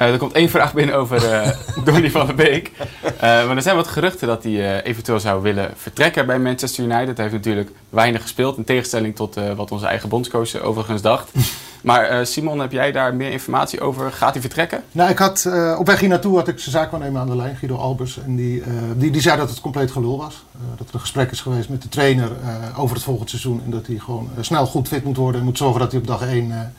[0.00, 1.50] Eh, er komt één vraag binnen over eh
[1.84, 2.72] Donny van der Beek.
[3.02, 7.16] Eh, maar er zijn wat geruchten dat hij eventueel zou willen vertrekken bij Manchester United.
[7.16, 11.30] Hij heeft natuurlijk weinig gespeeld, in tegenstelling tot wat onze eigen bondscoach overigens dacht.
[11.82, 14.12] Maar Simon, heb jij daar meer informatie over?
[14.12, 14.82] Gaat hij vertrekken?
[14.92, 15.48] Nou, ik had,
[15.78, 18.18] op weg hier naartoe had ik zijn zaakwaarnemer aan de lijn, Guido Albers.
[18.18, 18.62] En die,
[18.96, 20.44] die, die zei dat het compleet gelul was.
[20.76, 22.30] Dat er een gesprek is geweest met de trainer
[22.76, 23.62] over het volgend seizoen.
[23.64, 25.40] En dat hij gewoon snel goed fit moet worden.
[25.40, 26.74] En moet zorgen dat hij op dag 1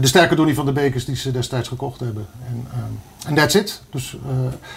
[0.00, 2.26] de, sterke Donny van de Beek is die ze destijds gekocht hebben.
[2.48, 3.82] En ehm, en that's it.
[3.90, 4.34] Dus eh,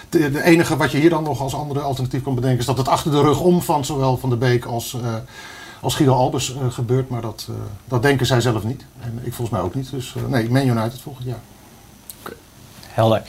[0.08, 2.58] de, de enige wat je hier dan nog als andere alternatief kan bedenken...
[2.58, 5.14] is dat het achter de rug om van zowel Van de Beek als, eh,
[5.80, 7.08] als Guido Albers eh, gebeurt.
[7.08, 7.54] Maar dat, eh,
[7.84, 8.84] dat denken zij zelf niet.
[9.00, 9.90] En ik volgens mij ook niet.
[9.90, 11.40] Dus eh, nee, Man United volgend jaar.
[12.86, 13.22] Helder.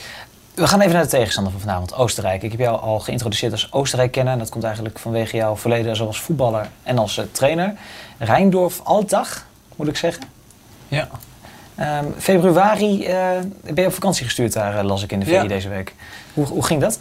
[0.58, 2.44] We gaan even naar de tegenstander van vanavond, Oostenrijk.
[2.44, 4.34] Ik heb jou al geïntroduceerd als Oostenrijk-kenner.
[4.34, 7.74] En dat komt eigenlijk vanwege jouw verleden zoals voetballer en als eh, trainer.
[8.18, 10.24] Rijndorf Altag, moet ik zeggen.
[10.88, 11.10] Ja.
[11.78, 13.30] Ehm, februari eh,
[13.64, 15.44] ben je op vakantie gestuurd daar, eh, las ik in de VI Ja.
[15.44, 15.96] deze week.
[16.34, 17.00] Hoe, hoe ging dat?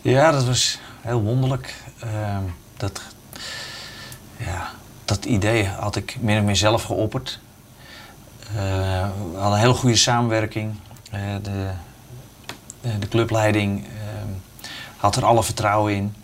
[0.00, 1.74] Ja, dat was heel wonderlijk.
[2.00, 2.42] Ehm,
[2.76, 3.00] dat,
[4.36, 4.68] ja,
[5.04, 7.38] dat idee had ik min of meer zelf geopperd.
[8.48, 8.52] Eh,
[9.32, 10.74] we hadden een hele goede samenwerking.
[11.10, 14.28] De, de, de clubleiding ehm,
[14.96, 16.14] had er alle vertrouwen in.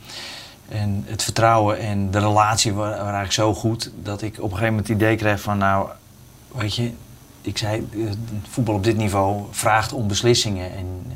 [0.69, 4.49] En het vertrouwen en de relatie wa- waren eigenlijk zo goed dat ik op een
[4.49, 5.89] gegeven moment het idee kreeg van nou,
[6.55, 6.93] weet je,
[7.47, 7.99] ik zei, eh,
[8.49, 11.13] voetbal op dit niveau vraagt om beslissingen en,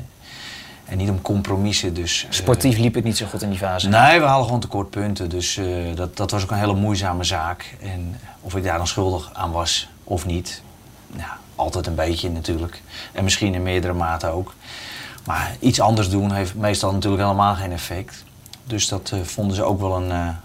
[0.85, 1.93] en niet om compromissen.
[1.93, 3.89] Dus, eh, Sportief liep het niet zo goed in die fase.
[3.89, 5.29] Nee, we halen gewoon tekort punten.
[5.29, 5.65] Dus eh,
[5.95, 7.75] dat, dat was ook een hele moeizame zaak.
[7.81, 10.61] En of ik daar dan schuldig aan was of niet,
[11.55, 12.81] altijd een beetje natuurlijk.
[13.11, 14.53] En misschien in meerdere mate ook.
[15.25, 18.23] Maar iets anders doen heeft meestal natuurlijk helemaal geen effect.
[18.63, 20.35] Dus dat vonden ze ook wel een,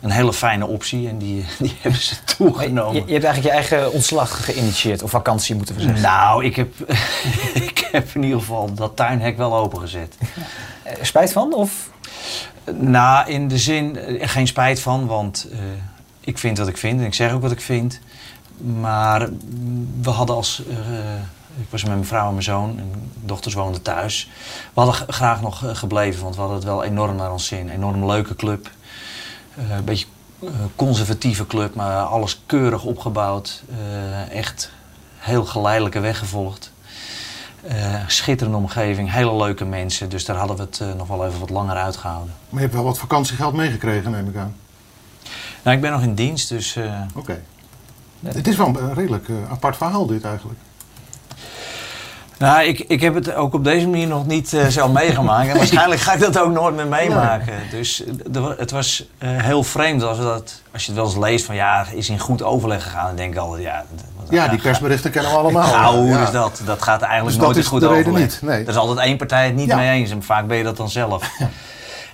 [0.00, 1.08] een hele fijne optie.
[1.08, 3.06] En die, die hebben ze Je, toegenomen.
[3.06, 6.00] je hebt eigenlijk je eigen ontslag geïnitieerd, of vakantie moeten we zeggen.
[6.00, 6.74] Nou, ik heb,
[7.68, 10.16] ik heb in ieder geval dat tuinhek wel opengezet.
[10.82, 11.54] Eh, Spijt van?
[11.54, 11.90] Of
[12.72, 15.58] Nou, in de zin, eh, geen spijt van, want eh,
[16.20, 18.00] ik vind wat ik vind en ik zeg ook wat ik vind.
[18.80, 20.62] Maar mm, we hadden als,
[21.60, 24.30] ik was met mijn vrouw en mijn zoon en dochters woonden thuis.
[24.74, 27.58] We hadden graag nog gebleven, want we hadden het wel enorm naar ons zin.
[27.58, 28.70] Een enorm leuke club.
[29.56, 30.06] Eh, een beetje
[30.42, 33.62] eh, conservatieve club, maar alles keurig opgebouwd.
[33.70, 34.70] Eh, echt
[35.16, 36.74] heel geleidelijke weg gevolgd.
[38.06, 40.08] Schitterende omgeving, hele leuke mensen.
[40.08, 42.34] Dus daar hadden we het nog wel even wat langer uitgehouden.
[42.48, 44.54] Maar je hebt wel wat vakantiegeld meegekregen, neem ik aan.
[45.62, 46.78] Nou, ik ben nog in dienst, dus
[47.14, 47.42] Oké.
[48.20, 50.58] Het is wel een redelijk apart verhaal dit eigenlijk.
[52.38, 55.48] Nou, ik, ik heb het ook op deze manier nog niet eh, zo meegemaakt.
[55.48, 57.54] En waarschijnlijk ga ik dat ook nooit meer meemaken.
[57.70, 61.44] Dus eh, het was eh, heel vreemd als, dat, als je het wel eens leest
[61.44, 63.06] van ja, is in goed overleg gegaan.
[63.06, 63.84] Dan denk ik altijd, ja...
[64.16, 65.70] wat- Ja, die persberichten kennen we allemaal.
[65.76, 66.22] Nou, hoe Ja.
[66.22, 66.60] is dat?
[66.64, 68.20] Dat gaat eigenlijk Dus nooit in goed overleg.
[68.22, 68.62] niet, nee.
[68.62, 69.76] Er is altijd één partij het niet Ja.
[69.76, 71.30] mee eens en vaak ben je dat dan zelf.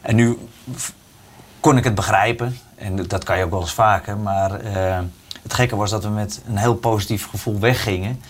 [0.02, 0.38] En nu
[1.60, 4.16] kon ik het begrijpen en dat kan je ook wel eens vaker.
[4.16, 4.50] Maar
[5.42, 8.22] het gekke was dat we met een heel positief gevoel weggingen.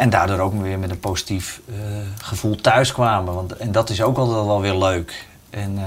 [0.00, 1.74] En daardoor ook weer met een positief eh,
[2.22, 3.34] gevoel thuis kwamen.
[3.34, 5.28] Want, en dat is ook altijd wel weer leuk.
[5.50, 5.84] En, eh,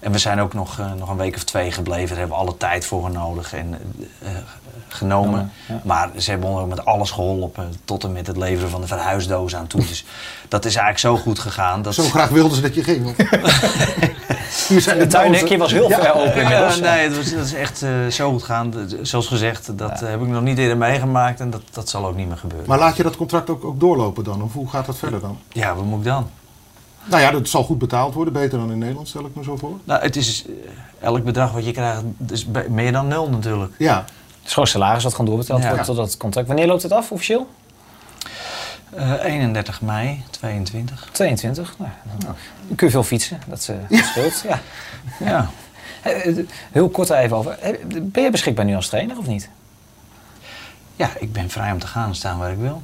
[0.00, 2.08] en we zijn ook nog, eh, nog een week of twee gebleven.
[2.08, 3.74] Daar hebben we alle tijd voor nodig en
[4.22, 4.36] eh, eh,
[4.88, 5.52] genomen.
[5.68, 5.80] Ja.
[5.84, 7.72] Maar ze hebben ons ook met alles geholpen.
[7.84, 9.80] Tot en met het leveren van de verhuisdoos aan toe.
[9.86, 10.04] Dus
[10.48, 11.82] dat is eigenlijk zo goed gegaan.
[11.82, 13.14] Dat Zo graag wilden ze dat je ging.
[14.68, 16.00] Hier zijn het tuinhekje was heel Ja.
[16.00, 16.76] ver open inmiddels.
[16.76, 18.70] Ja, nee, het was, dat is echt eh, zo goed gaan.
[18.70, 22.06] Dat- Zoals gezegd, dat eh, heb ik nog niet eerder meegemaakt en dat, dat zal
[22.06, 22.68] ook niet meer gebeuren.
[22.68, 24.42] Maar laat je dat contract ook, ook doorlopen dan?
[24.42, 25.38] Of hoe gaat dat verder dan?
[25.52, 26.30] Ja, wat moet ik dan?
[27.04, 28.32] Nou ja, dat zal goed betaald worden.
[28.32, 29.78] Beter dan in Nederland, stel ik me zo voor.
[29.84, 30.52] Nou, het is eh,
[31.06, 33.72] elk bedrag wat je krijgt, is meer dan nul natuurlijk.
[33.78, 35.68] Ja, Het is gewoon salaris dat gewoon doorbetaald Ja.
[35.70, 36.46] wordt tot dat contract.
[36.46, 37.48] Wanneer loopt het af officieel?
[38.90, 41.08] Eh, 31 mei 22.
[41.12, 41.74] 22.
[41.78, 41.90] Nou,
[42.66, 43.40] dan kun je veel fietsen.
[43.46, 44.44] Dat, eh dat scheelt.
[44.48, 44.60] Ja.
[45.20, 45.50] Ja.
[46.02, 47.58] Eh, eh, Heel kort daar even over.
[47.58, 49.48] Eh, Ben je beschikbaar nu als trainer of niet?
[50.96, 52.82] ja, ik ben vrij om te gaan en staan waar ik wil.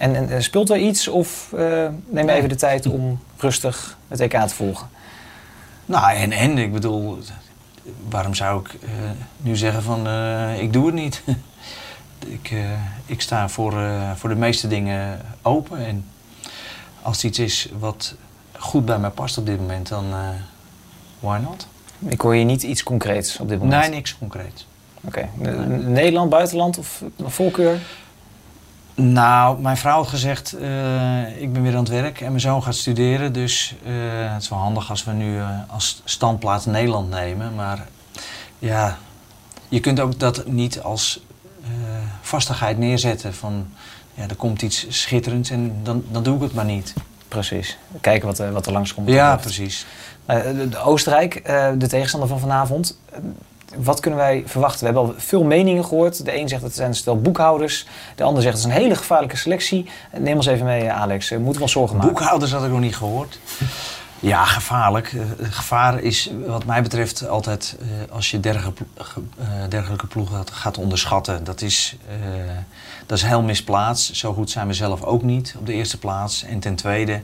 [0.00, 4.40] En, en speelt er iets of eh, neem even de tijd om rustig het EK
[4.40, 4.88] te volgen?
[5.86, 7.18] Nou, en, en ik bedoel,
[8.08, 8.90] waarom zou ik eh,
[9.36, 11.22] nu zeggen van eh, ik doe het niet?
[12.40, 12.52] ik,
[13.06, 13.74] ik sta voor,
[14.16, 15.86] voor de meeste dingen open.
[15.86, 16.04] En
[17.02, 18.14] als het iets is wat
[18.58, 20.04] goed bij mij past op dit moment, dan
[21.18, 21.66] why not?
[21.98, 23.80] Ik hoor je niet iets concreets op dit moment.
[23.80, 24.66] Nee, niks concreet.
[25.00, 25.28] Oké.
[25.68, 27.80] Nederland, buitenland of voorkeur?
[29.00, 32.62] Nou, mijn vrouw had gezegd, eh, ik ben weer aan het werk en mijn zoon
[32.62, 33.32] gaat studeren.
[33.32, 33.92] Dus eh,
[34.32, 37.54] het is wel handig als we nu eh, als standplaats Nederland nemen.
[37.54, 37.86] Maar
[38.58, 38.98] ja,
[39.68, 41.20] je kunt ook dat niet als
[42.20, 43.66] vastigheid neerzetten van...
[44.14, 46.94] Ja, er komt iets schitterends en dan, dan doe ik het maar niet.
[47.28, 47.78] Precies.
[48.00, 49.08] Kijken wat, er- wat er langskomt.
[49.08, 49.86] Ja, Wat- precies.
[50.84, 51.44] Oostenrijk,
[51.78, 52.98] de tegenstander van vanavond.
[53.76, 54.78] Wat kunnen wij verwachten?
[54.80, 56.24] We hebben al veel meningen gehoord.
[56.24, 57.86] De een zegt dat het zijn stel boekhouders.
[58.14, 59.88] De ander zegt dat het is een hele gevaarlijke selectie.
[60.18, 61.30] Neem ons even mee, Alex.
[61.30, 62.12] Eh, Moeten we ons zorgen maken?
[62.12, 63.38] Boekhouders had ik nog niet gehoord.
[64.20, 65.12] Ja, gevaarlijk.
[65.12, 68.84] Eh, gevaar is wat mij betreft altijd eh, als je dergelijke,
[69.68, 71.44] dergelijke ploegen gaat, onderschatten.
[71.44, 71.96] Dat is,
[73.06, 74.16] dat is heel misplaatst.
[74.16, 76.42] Zo goed zijn we zelf ook niet op de eerste plaats.
[76.44, 77.20] En ten tweede,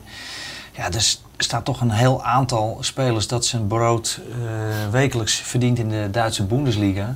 [0.71, 5.79] ja, er s- staat toch een heel aantal spelers dat zijn brood eh, wekelijks verdient
[5.79, 7.15] in de Duitse Bundesliga.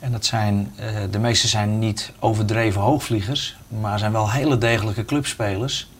[0.00, 5.04] En dat zijn, eh, de meeste zijn niet overdreven hoogvliegers, maar zijn wel hele degelijke
[5.04, 5.90] clubspelers.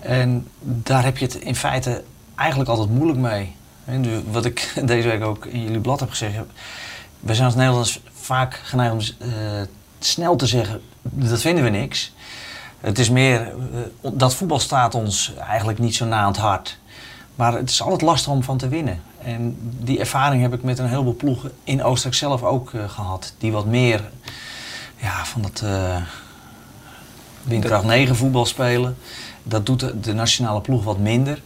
[0.00, 2.02] En daar heb je het in feite
[2.34, 3.54] eigenlijk altijd moeilijk mee.
[3.84, 6.34] En wat ik deze week ook in jullie blad heb gezegd.
[7.20, 9.30] We zijn als Nederlanders vaak geneigd om eh,
[9.98, 12.12] snel te zeggen, dat vinden we niks.
[12.86, 16.78] Het is meer, eh, dat voetbal staat ons eigenlijk niet zo na aan het hart.
[17.34, 19.02] Maar het is altijd lastig om van te winnen.
[19.22, 23.34] En die ervaring heb ik met een heleboel ploegen in Oostenrijk zelf ook eh, gehad.
[23.38, 24.10] Die wat meer
[24.96, 25.96] ja, van dat eh
[27.42, 28.96] windkracht 9 voetbal spelen.
[29.42, 31.42] Dat doet de, de nationale ploeg wat minder.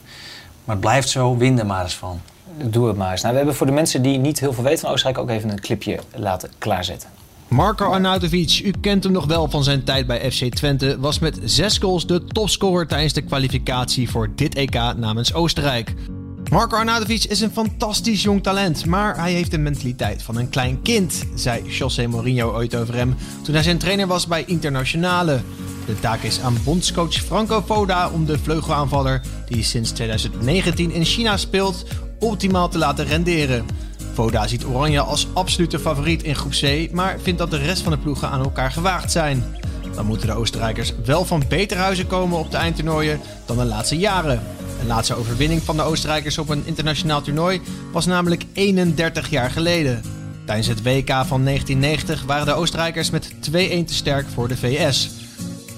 [0.65, 2.21] Maar het blijft zo, win er maar eens van.
[2.57, 3.21] Doe het maar eens.
[3.21, 5.51] Nou, we hebben voor de mensen die niet heel veel weten van Oostenrijk ook even
[5.51, 7.20] een clipje laten klaarzetten.
[7.51, 11.39] Marko Arnautovic, u kent hem nog wel van zijn tijd bij FC Twente, was met
[11.45, 15.95] zes goals de topscorer tijdens de kwalificatie voor dit EK namens Oostenrijk.
[16.51, 20.83] Marco Arnautovic is een fantastisch jong talent, maar hij heeft de mentaliteit van een klein
[20.83, 25.41] kind, zei José Mourinho ooit over hem toen hij zijn trainer was bij Internationale.
[25.87, 31.37] De taak is aan bondscoach Franco Foda om de vleugelaanvaller, die sinds 2019 in China
[31.37, 31.85] speelt,
[32.19, 33.67] optimaal te laten renderen.
[34.21, 37.93] Foda ziet Oranje als absolute favoriet in groep C, maar vindt dat de rest van
[37.93, 39.45] de ploegen aan elkaar gewaagd zijn.
[39.95, 43.99] Dan moeten de Oostenrijkers wel van beter huizen komen op de eindtoernooien dan de laatste
[43.99, 44.43] jaren.
[44.81, 47.61] De laatste overwinning van de Oostenrijkers op een internationaal toernooi
[47.93, 50.03] was namelijk 31 jaar geleden.
[50.45, 55.11] Tijdens het WK van 1990 waren de Oostenrijkers met 2-1 te sterk voor de VS.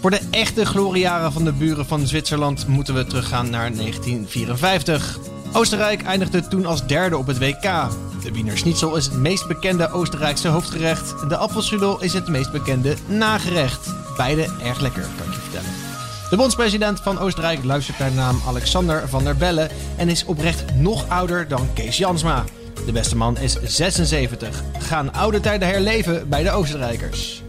[0.00, 5.18] Voor de echte gloriejaren van de buren van Zwitserland moeten we teruggaan naar 1954.
[5.52, 7.90] Oostenrijk eindigde toen als derde op het WK.
[8.22, 11.28] De Wiener Schnitzel is het meest bekende Oostenrijkse hoofdgerecht.
[11.28, 13.94] De apfelstrudel is het meest bekende nagerecht.
[14.16, 15.70] Beide erg lekker, kan ik je vertellen.
[16.30, 21.08] De bondspresident van Oostenrijk luistert naar naam Alexander van der Bellen en is oprecht nog
[21.08, 22.44] ouder dan Kees Jansma.
[22.86, 24.62] De beste man is 76.
[24.78, 27.41] Gaan oude tijden herleven bij de Oostenrijkers.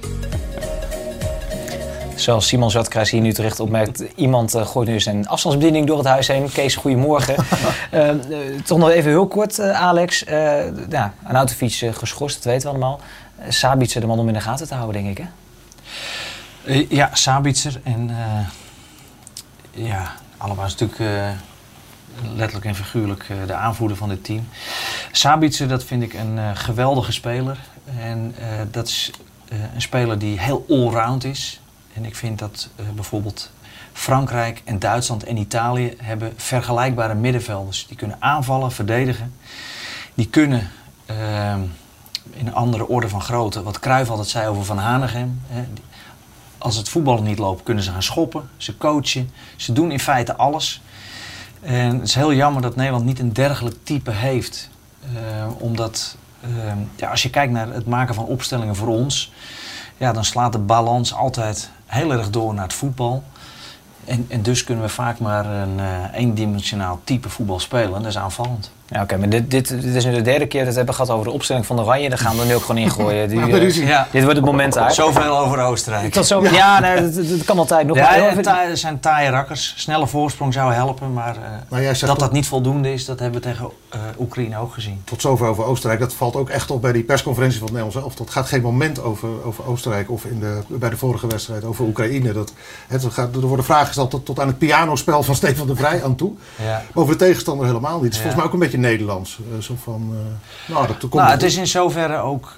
[2.23, 6.07] Zoals Simon Zatkruis hier nu terecht opmerkt, iemand eh, gooit nu zijn afstandsbediening door het
[6.07, 6.51] huis heen.
[6.51, 7.35] Kees, goedemorgen.
[7.91, 8.17] Eh, eh,
[8.65, 10.19] toch nog even heel kort, Alex.
[10.89, 12.99] Ja, Arnautovic uh, geschorst, dat weten we allemaal.
[13.47, 15.25] Sabitzer, de man om in de gaten te houden, denk ik,
[16.63, 16.85] hè?
[16.89, 18.15] Ja, Sabitzer en
[19.71, 21.29] ja, allemaal is natuurlijk
[22.35, 24.47] letterlijk en figuurlijk de aanvoerder van dit team.
[25.11, 27.57] Sabitzer, dat vind ik een geweldige speler.
[27.99, 29.11] En uh, dat is
[29.73, 31.61] een speler die heel allround is.
[31.93, 33.51] En ik vind dat uh, bijvoorbeeld
[33.93, 37.87] Frankrijk en Duitsland en Italië hebben vergelijkbare middenvelders.
[37.87, 39.33] Die kunnen aanvallen, verdedigen.
[40.13, 40.69] Die kunnen
[41.09, 41.55] uh,
[42.31, 45.41] in een andere orde van grootte, wat Cruijff altijd zei over Van Hanegem.
[46.57, 49.31] Als het voetballen niet loopt, kunnen ze gaan schoppen, ze coachen.
[49.55, 50.81] Ze doen in feite alles.
[51.61, 54.69] En het is heel jammer dat Nederland niet een dergelijk type heeft.
[55.13, 55.19] Uh,
[55.57, 56.17] omdat,
[56.95, 59.31] ja, als je kijkt naar het maken van opstellingen voor ons
[60.03, 63.23] ja, dan slaat de balans altijd heel erg door naar het voetbal.
[64.05, 67.95] En, en dus kunnen we vaak maar een uh, eendimensionaal type voetbal spelen.
[67.95, 68.71] En dat is aanvallend.
[68.87, 71.09] Ja, oké, maar dit, dit, dit is nu de derde keer dat we hebben gehad
[71.11, 72.09] over de opstelling van Oranje.
[72.09, 73.29] Daar gaan we nu ook gewoon ingooien.
[73.29, 73.87] Die, eh.
[73.87, 74.07] Ja.
[74.11, 74.93] Dit wordt het moment uit.
[74.93, 76.11] Zoveel over Oostenrijk.
[76.13, 77.97] Tot zo, ja, nee, dat, dat- dat kan altijd nog.
[77.97, 79.73] Ja, er zijn taaie rakkers.
[79.77, 83.47] Snelle voorsprong zou helpen, maar eh, Maar dat dat niet voldoende is, dat hebben we
[83.47, 85.01] tegen eh, Oekraïne ook gezien.
[85.03, 85.99] Tot zover over Oostenrijk.
[86.01, 88.25] Dat valt ook echt op bij die persconferentie van het Nederlands elftal.
[88.25, 91.85] Het gaat geen moment over, over Oostenrijk of in de, bij de vorige wedstrijd over
[91.85, 92.33] Oekraïne.
[92.33, 92.53] Dat,
[92.87, 96.03] het gaat, er worden vragen gesteld tot, tot aan het pianospel van Stefan de Vrij
[96.03, 96.31] aan toe.
[96.65, 98.03] Maar over de tegenstander helemaal niet.
[98.03, 98.23] Het is Ja.
[98.23, 99.39] volgens mij ook een beetje Nederlands.
[99.55, 101.49] Eh, zo van, eh, nou, dat komt Nou, het goed.
[101.49, 102.57] is in zoverre ook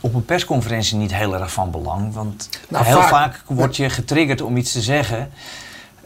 [0.00, 2.14] op een persconferentie niet heel erg van belang.
[2.14, 5.30] Want Nou, heel vaak- vaak, word je getriggerd om iets te zeggen.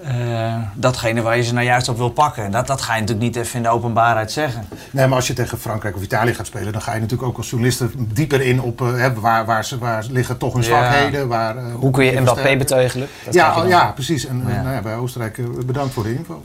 [0.09, 2.50] Eh, datgene waar je ze nou juist op wil pakken.
[2.50, 4.68] Dat, dat ga je natuurlijk niet even in de openbaarheid zeggen.
[4.90, 7.36] Nee, maar als je tegen Frankrijk of Italië gaat spelen, dan ga je natuurlijk ook
[7.36, 10.62] als journalist er dieper in op eh, hè, waar, waar, ze, waar liggen toch hun
[10.62, 10.68] Ja.
[10.68, 11.28] zwakheden.
[11.28, 13.09] Waar, eh, Hoe kun je Mbappé beteugelen?
[13.24, 14.26] Dat Ja, oh, ja, precies.
[14.26, 14.62] En Ja.
[14.62, 16.42] Nou ja, bij Oostenrijk bedankt voor de info.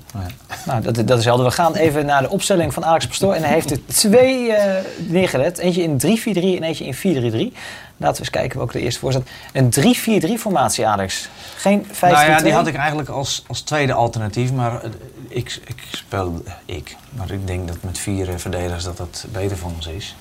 [0.66, 1.45] Nou, dat, dat is helder.
[1.45, 3.34] We gaan even naar de opstelling van Alex Pastoor.
[3.34, 5.57] En hij heeft er twee eh neergelet.
[5.57, 7.57] Eentje in 3-4-3 en eentje in 4-3-3.
[8.02, 9.30] Laten we eens kijken welke de eerste voor staat.
[9.54, 11.30] Een 3-4-3 formatie, Alex.
[11.56, 14.52] Geen 5 nou ja, die had ik eigenlijk als, als tweede alternatief.
[14.52, 14.89] Maar eh,
[15.28, 16.43] ik, ik speel...
[16.66, 16.95] Ik.
[17.10, 20.16] Maar ik denk dat met vier eh, verdedigers dat dat beter voor ons is.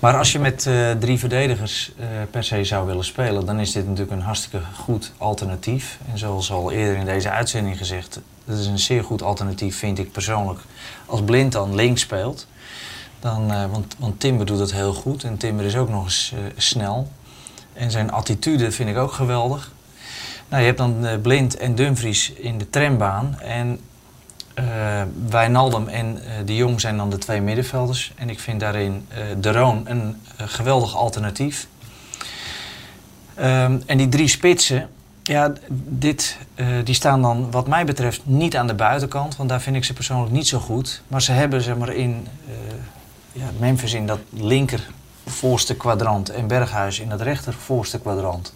[0.00, 3.46] Maar als je met eh, drie verdedigers eh, per se zou willen spelen...
[3.46, 5.98] dan is dit natuurlijk een hartstikke goed alternatief.
[6.12, 8.20] En zoals al eerder in deze uitzending gezegd...
[8.44, 10.60] dat is een zeer goed alternatief, vind ik persoonlijk...
[11.06, 12.46] als Blind dan links speelt.
[13.26, 15.24] Dan, eh, want, want Timber doet dat heel goed.
[15.24, 17.08] En Timber is ook nog eens eh, snel.
[17.72, 19.72] En zijn attitude vind ik ook geweldig.
[20.48, 23.40] Nou, je hebt dan eh, Blind en Dumfries in de trambaan.
[23.40, 23.80] En
[25.28, 28.12] Wijnaldum en De Jong zijn dan de twee middenvelders.
[28.14, 29.06] En ik vind daarin
[29.40, 31.66] De Roon een geweldig alternatief.
[33.34, 34.88] Ehm, en die drie spitsen,
[35.22, 35.52] ja,
[35.88, 36.36] dit,
[36.84, 39.36] die staan dan wat mij betreft niet aan de buitenkant.
[39.36, 41.02] Want daar vind ik ze persoonlijk niet zo goed.
[41.08, 42.26] Maar ze hebben zeg maar in
[43.36, 44.88] ja, Memphis in dat linker
[45.26, 48.54] voorste kwadrant en Berghuis in dat rechter voorste kwadrant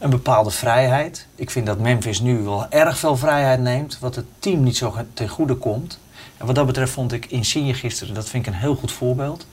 [0.00, 1.26] een bepaalde vrijheid.
[1.34, 4.94] Ik vind dat Memphis nu wel erg veel vrijheid neemt, wat het team niet zo
[5.14, 5.98] ten goede komt.
[6.36, 9.46] En wat dat betreft vond ik Insigne gisteren, dat vind ik een heel goed voorbeeld.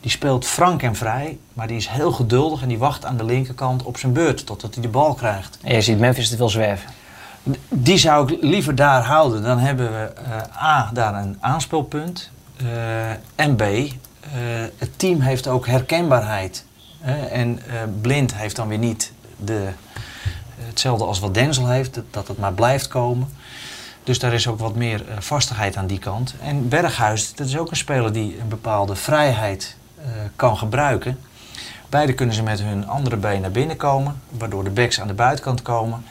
[0.00, 3.24] Die speelt frank en vrij, maar die is heel geduldig en die wacht aan de
[3.24, 5.58] linkerkant op zijn beurt totdat hij de bal krijgt.
[5.62, 6.90] En je ziet Memphis te veel zwerven.
[7.68, 9.42] Die zou ik liever daar houden.
[9.42, 12.30] Dan hebben we eh, A, daar een aanspeelpunt.
[12.56, 13.90] Eh, en B, eh,
[14.76, 16.64] het team heeft ook herkenbaarheid.
[17.30, 19.68] en eh, Blind heeft dan weer niet de,
[20.58, 23.28] hetzelfde als wat Denzel heeft, dat, het maar blijft komen.
[24.04, 26.34] Dus daar is ook wat meer vastigheid aan die kant.
[26.40, 29.76] En Berghuis, dat is ook een speler die een bepaalde vrijheid
[30.36, 31.18] kan gebruiken.
[31.88, 35.14] Beide kunnen ze met hun andere been naar binnen komen, waardoor de backs aan de
[35.14, 36.04] buitenkant komen.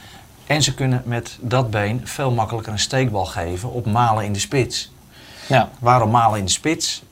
[0.45, 4.39] En ze kunnen met dat been veel makkelijker een steekbal geven op malen in de
[4.39, 4.91] spits.
[5.47, 5.69] Ja.
[5.79, 7.03] Waarom malen in de spits?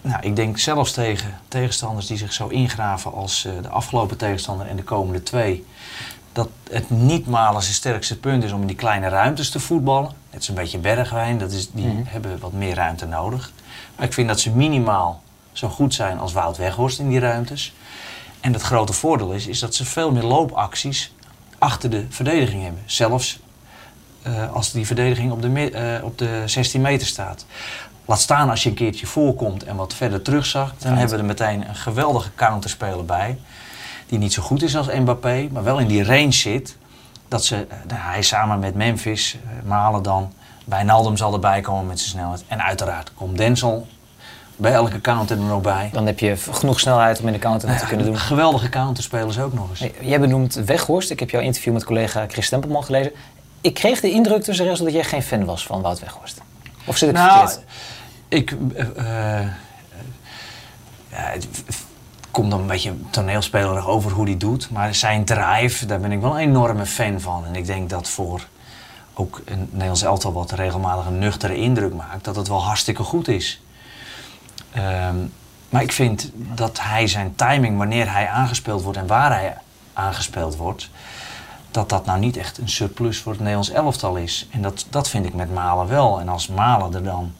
[0.00, 4.66] Nou, ik denk zelfs tegen tegenstanders die zich zo ingraven als eh, de afgelopen tegenstander
[4.66, 5.66] en de komende twee.
[6.32, 10.10] Dat het niet malen zijn sterkste punt is om in die kleine ruimtes te voetballen.
[10.30, 13.52] Net is een beetje bergwijn, dat is, die hebben wat meer ruimte nodig.
[13.96, 15.22] Maar ik vind dat ze minimaal
[15.52, 17.74] zo goed zijn als Wout Weghorst in die ruimtes.
[18.40, 21.14] En het grote voordeel is, is dat ze veel meer loopacties
[21.58, 22.82] achter de verdediging hebben.
[22.86, 23.38] Zelfs
[24.22, 27.46] eh, als die verdediging op de, eh, op de 16 meter staat.
[28.04, 30.82] Laat staan als je een keertje voorkomt en wat verder terugzakt.
[30.82, 33.38] Dan hebben we er meteen een geweldige counterspeler bij.
[34.06, 36.76] Die niet zo goed is als Mbappé, maar wel in die range zit.
[37.28, 40.32] Dat ze, eh, nou, hij samen met Memphis, Malen dan.
[40.64, 42.44] Wijnaldum zal erbij komen met zijn snelheid.
[42.48, 43.86] En uiteraard komt Denzel
[44.56, 45.90] bij elke counter er nog bij.
[45.92, 48.18] Dan heb je genoeg snelheid om in de counter te kunnen doen.
[48.18, 49.92] Geweldige counterspelers ook nog eens.
[50.00, 51.10] Jij benoemt Weghorst.
[51.10, 53.12] Ik heb jouw interview met collega Chris Stempelman gelezen.
[53.62, 56.40] Ik kreeg de indruk tussen de rest dat jij geen fan was van Wout Weghorst.
[56.84, 57.64] Of zit ik Nou, verkeerd?
[58.28, 58.56] ik.
[61.10, 61.80] ja, v-
[62.30, 64.70] komt dan een beetje toneelspelerig over hoe hij doet.
[64.70, 67.44] Maar zijn drive, daar ben ik wel een enorme fan van.
[67.46, 68.46] En ik denk dat voor
[69.14, 73.28] ook een Nederlands elftal wat regelmatig een nuchtere indruk maakt, dat het wel hartstikke goed
[73.28, 73.62] is.
[74.72, 75.16] Ehm,
[75.68, 79.56] maar ik vind dat hij zijn timing, wanneer hij aangespeeld wordt en waar hij
[79.92, 80.90] aangespeeld wordt,
[81.72, 84.48] dat dat nou niet echt een surplus voor het Nederlands elftal is.
[84.50, 86.20] En dat, dat vind ik met Malen wel.
[86.20, 87.32] En als Malen er dan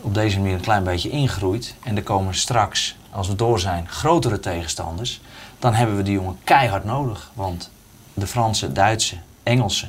[0.00, 3.88] op deze manier een klein beetje ingroeit en er komen straks, als we door zijn,
[3.88, 5.20] grotere tegenstanders,
[5.58, 7.30] dan hebben we die jongen keihard nodig.
[7.34, 7.70] Want
[8.14, 9.86] de Franse, Duitse, Engelse,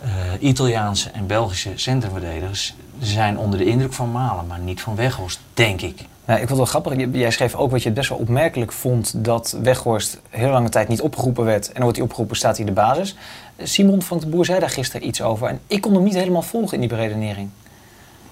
[0.00, 5.40] eh, Italiaanse en Belgische centrumverdedigers zijn onder de indruk van Malen, maar niet van Weghorst,
[5.54, 6.04] denk ik.
[6.24, 7.08] Nou, ik vond het wel grappig.
[7.12, 10.88] Jij schreef ook wat je het best wel opmerkelijk vond dat Weghorst heel lange tijd
[10.88, 11.66] niet opgeroepen werd.
[11.66, 13.16] En dan wordt hij opgeroepen, staat hij in de basis.
[13.56, 15.48] Eh, Simon van de Boer zei daar gisteren iets over.
[15.48, 17.48] En ik kon hem niet helemaal volgen in die beredenering.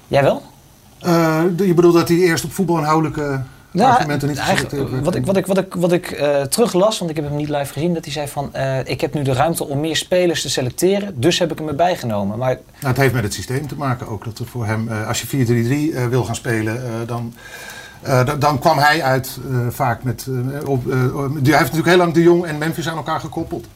[0.09, 0.43] Jij wel?
[1.07, 5.05] Uh, je bedoelt dat hij eerst op voetbalinhoudelijke nou, argumenten niet geselecteerd werd?
[5.05, 7.49] Wat ik, wat ik, wat ik, wat ik uh, teruglas, want ik heb hem niet
[7.49, 8.51] live gezien, dat hij zei van...
[8.57, 11.68] Uh, ik heb nu de ruimte om meer spelers te selecteren, dus heb ik hem
[11.68, 12.38] erbij genomen.
[12.38, 12.55] Maar...
[12.55, 14.24] Nou, het heeft met het systeem te maken ook.
[14.24, 17.34] Dat er voor hem, als je 4-3-3 wil gaan spelen, dan...
[18.38, 19.38] dan kwam hij uit
[19.70, 20.26] vaak met.
[20.66, 23.66] op, hij heeft natuurlijk heel lang de Jong en Memphis aan elkaar gekoppeld.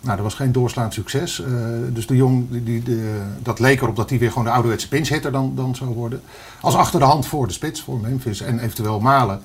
[0.00, 1.42] Nou, dat was geen doorslaand succes.
[1.88, 4.88] Dus de Jong, die, die, de, dat leek erop dat hij weer gewoon de ouderwetse
[4.88, 6.22] pinchhitter dan, dan zou worden.
[6.60, 9.42] Als achter de hand voor de spits, voor Memphis en eventueel Malen.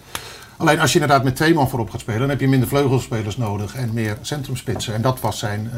[0.57, 3.38] Alleen als je inderdaad met twee man voorop gaat spelen, dan heb je minder vleugelspelers
[3.38, 4.93] nodig en meer centrumspitsen.
[4.93, 5.71] En dat was zijn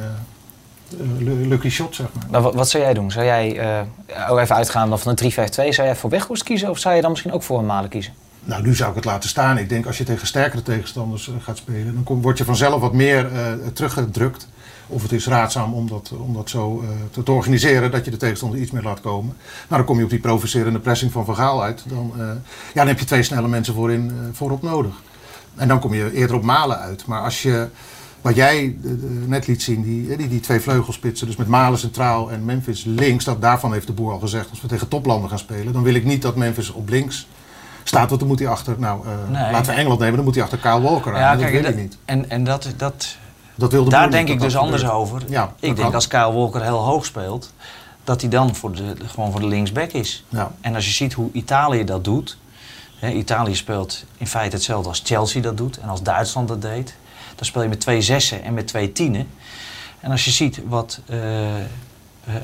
[1.19, 2.41] lucky shot, zeg maar.
[2.41, 3.11] maar wat, zou jij doen?
[3.11, 3.61] Zou jij,
[4.29, 7.09] ook even uitgaan van een 3-5-2, zou jij voor Weghorst kiezen of zou je dan
[7.09, 8.13] misschien ook voor een Malen kiezen?
[8.45, 9.57] Nou, nu zou ik het laten staan.
[9.57, 13.29] Ik denk als je tegen sterkere tegenstanders gaat spelen, dan word je vanzelf wat meer
[13.73, 14.47] teruggedrukt.
[14.87, 18.11] Of het is raadzaam om dat, om dat zo uh, te, te, organiseren dat je
[18.11, 19.35] de tegenstander iets meer laat komen.
[19.37, 21.83] Nou, dan kom je op die provocerende pressing van Van Gaal uit.
[21.87, 22.35] Dan, ja,
[22.73, 25.01] dan heb je twee snelle mensen voorin, voorop nodig.
[25.55, 27.05] En dan kom je eerder op Malen uit.
[27.05, 27.67] Maar als je,
[28.21, 28.77] wat jij
[29.25, 33.25] net liet zien, die, die, die twee vleugelspitsen, dus met Malen centraal en Memphis links,
[33.25, 35.93] dat, daarvan heeft de boer al gezegd, als we tegen toplanden gaan spelen, dan wil
[35.93, 37.27] ik niet dat Memphis op links
[37.87, 39.51] staat, want dan moet hij achter, nou, nee.
[39.51, 41.19] laten we Engeland nemen, dan moet hij achter Kyle Walker aan.
[41.19, 41.97] Ja, dat kijk, wil ik niet.
[42.05, 43.15] En, en dat, dat,
[43.55, 45.21] dat wilde Daar denk ik dus anders over.
[45.27, 47.53] Ja, ik denk als Kyle Walker heel hoog speelt,
[48.03, 50.23] dat hij dan voor de, gewoon voor de linksback is.
[50.29, 50.51] Ja.
[50.61, 52.37] En als je ziet hoe Italië dat doet.
[52.99, 56.95] Hè, Italië speelt in feite hetzelfde als Chelsea dat doet en als Duitsland dat deed.
[57.35, 59.27] Dan speel je met twee zessen en met twee tienen.
[59.99, 61.17] En als je ziet wat uh,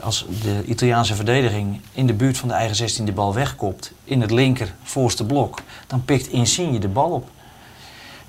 [0.01, 4.21] als de Italiaanse verdediging in de buurt van de eigen 16 de bal wegkopt in
[4.21, 7.29] het linker voorste blok, dan pikt Insigne de bal op.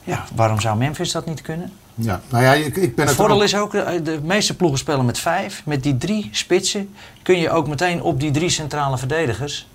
[0.04, 1.72] Ja, waarom zou Memphis dat niet kunnen?
[1.94, 4.78] Ja, nou ja, ik, ik ben het voordeel is ook, de, eh, de, meeste ploegen
[4.78, 5.62] spelen met vijf.
[5.64, 9.66] Met die drie spitsen kun je ook meteen op die drie centrale verdedigers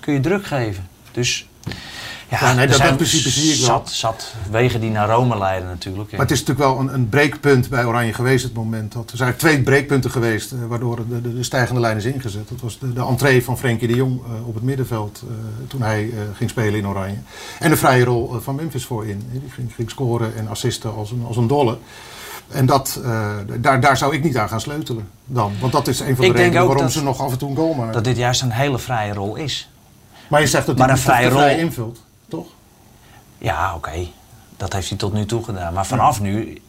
[0.00, 0.88] kun je druk geven.
[1.12, 1.46] Dus
[2.28, 3.66] ja, nee, dat in principe zie ik wel.
[3.66, 6.10] Zat, zat wegen die naar Rome leiden natuurlijk.
[6.10, 8.92] Maar het is natuurlijk wel een, een breekpunt bij Oranje geweest het moment.
[8.92, 12.48] Dat, er zijn twee breekpunten geweest uh, waardoor de, de, de, stijgende lijn is ingezet.
[12.48, 15.30] Dat was de, de entree van Frenkie de Jong uh, op het middenveld uh,
[15.68, 17.16] toen hij ging spelen in Oranje.
[17.58, 19.28] En de vrije rol van Memphis voorin.
[19.32, 21.78] Die ging, ging scoren en assisten als een, als een dolle.
[22.48, 23.00] En dat,
[23.60, 25.52] daar, daar zou ik niet aan gaan sleutelen dan.
[25.60, 27.56] Want dat is een van de ik redenen waarom ze nog af en toe een
[27.56, 27.92] goal maken.
[27.92, 29.70] Dat dit juist een hele vrije rol is.
[30.28, 32.05] Maar je zegt dat hij een vrije rol invult?
[33.38, 34.06] Ja, oké.
[34.56, 35.72] Dat heeft hij tot nu toe gedaan.
[35.72, 36.62] Maar vanaf nu,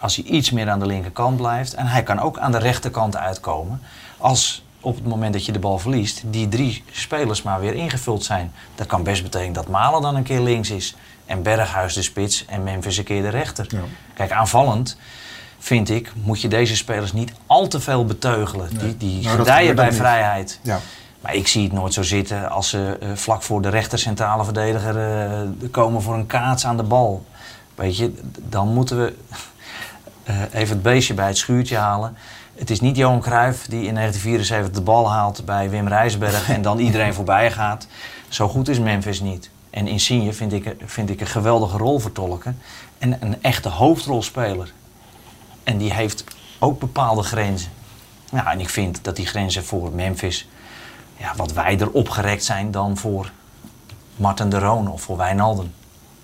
[0.00, 1.74] als hij iets meer aan de linkerkant blijft...
[1.74, 3.80] en hij kan ook aan de rechterkant uitkomen...
[4.18, 6.22] als op het moment dat je de bal verliest...
[6.26, 8.52] die drie spelers maar weer ingevuld zijn.
[8.74, 10.94] Dat kan best betekenen dat Malen dan een keer links is...
[11.26, 13.66] en Berghuis de spits en Memphis een keer de rechter.
[13.68, 13.80] Ja.
[14.14, 14.96] Kijk, aanvallend
[15.58, 18.78] vind ik, moet je deze spelers niet al te veel beteugelen.
[18.78, 20.60] Die, die nou, gedijen bij vrijheid.
[20.62, 20.80] Ja.
[21.24, 24.44] Maar ik zie het nooit zo zitten als ze uh, vlak voor de rechter centrale
[24.44, 27.24] verdediger uh, komen voor een kaats aan de bal.
[27.74, 28.14] Weet je,
[28.48, 29.14] dan moeten we
[30.28, 32.16] uh, even het beestje bij het schuurtje halen.
[32.54, 36.62] Het is niet Johan Cruijff die in 1974 de bal haalt bij Wim Rijsberg en
[36.62, 37.86] dan iedereen voorbij gaat.
[38.28, 39.50] Zo goed is Memphis niet.
[39.70, 42.58] En Insigne vind ik, vind ik een geweldige rol vertolken.
[42.98, 44.72] En een echte hoofdrolspeler.
[45.62, 46.24] En die heeft
[46.58, 47.70] ook bepaalde grenzen.
[48.30, 50.48] Nou, en ik vind dat die grenzen voor Memphis
[51.24, 53.30] ja, wat wijder opgerekt zijn dan voor
[54.16, 55.72] Martin de Roon of voor Wijnaldum.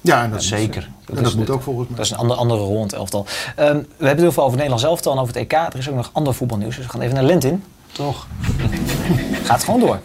[0.01, 0.90] Ja, en dat zeker.
[1.05, 1.96] dat, en dat moet ook volgens mij.
[1.96, 3.20] Dat is een andere, andere rol in het elftal.
[3.20, 3.26] Um,
[3.57, 5.53] we hebben het heel veel over het Nederlands elftal en over het EK.
[5.53, 7.64] Er is ook nog ander voetbalnieuws, dus we gaan even naar Lent in.
[7.92, 8.26] Toch?
[9.44, 10.01] Gaat gewoon door.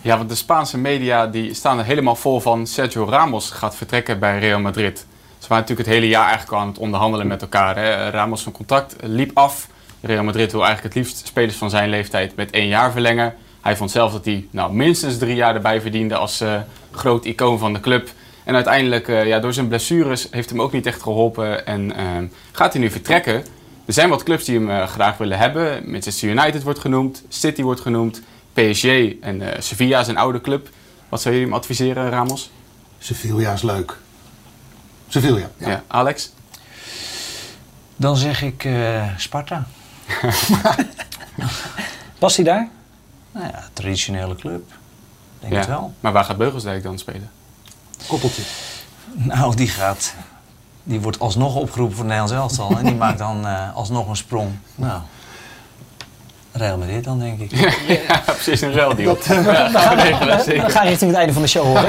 [0.00, 4.18] Ja, want de Spaanse media die staan er helemaal vol van Sergio Ramos gaat vertrekken
[4.18, 4.98] bij Real Madrid.
[5.38, 7.76] Ze waren natuurlijk het hele jaar eigenlijk al aan het onderhandelen met elkaar.
[7.76, 8.10] Hè.
[8.10, 9.68] Ramos van contact liep af.
[10.00, 13.34] Real Madrid wil eigenlijk het liefst spelers van zijn leeftijd met één jaar verlengen.
[13.62, 16.60] Hij vond zelf dat hij nou, minstens drie jaar erbij verdiende als uh,
[16.90, 18.10] groot icoon van de club.
[18.44, 21.96] En uiteindelijk, uh, ja, door zijn blessures, heeft hem ook niet echt geholpen en uh,
[22.52, 23.34] gaat hij nu vertrekken.
[23.86, 25.90] Er zijn wat clubs die hem graag willen hebben.
[25.90, 28.84] Manchester United wordt genoemd, City wordt genoemd, PSG
[29.20, 30.68] en Sevilla zijn oude club.
[31.08, 32.50] Wat zou je hem adviseren, Ramos?
[32.98, 33.96] Sevilla is leuk.
[35.08, 35.68] Sevilla, ja.
[35.68, 36.32] ja Alex?
[37.96, 38.68] Dan zeg ik
[39.16, 39.66] Sparta.
[42.18, 42.68] Past hij daar?
[43.32, 44.72] Nou ja, traditionele club.
[45.40, 45.58] Denk ja.
[45.58, 45.94] het wel.
[46.00, 47.30] Maar waar gaat Beugelsdijk dan spelen?
[48.06, 48.42] Koppeltje.
[49.12, 50.14] Nou, die gaat.
[50.82, 52.78] Die wordt alsnog opgeroepen voor Nederlands elftal.
[52.78, 54.50] en die maakt dan uh, alsnog een sprong.
[54.74, 55.00] Nou,
[56.52, 57.50] Real Madrid dan, denk ik.
[58.08, 59.14] ja, precies, een ruildeal.
[59.14, 61.84] Dat, uh, ja, gaan we regelen, gaan richting het einde van de show, hoor.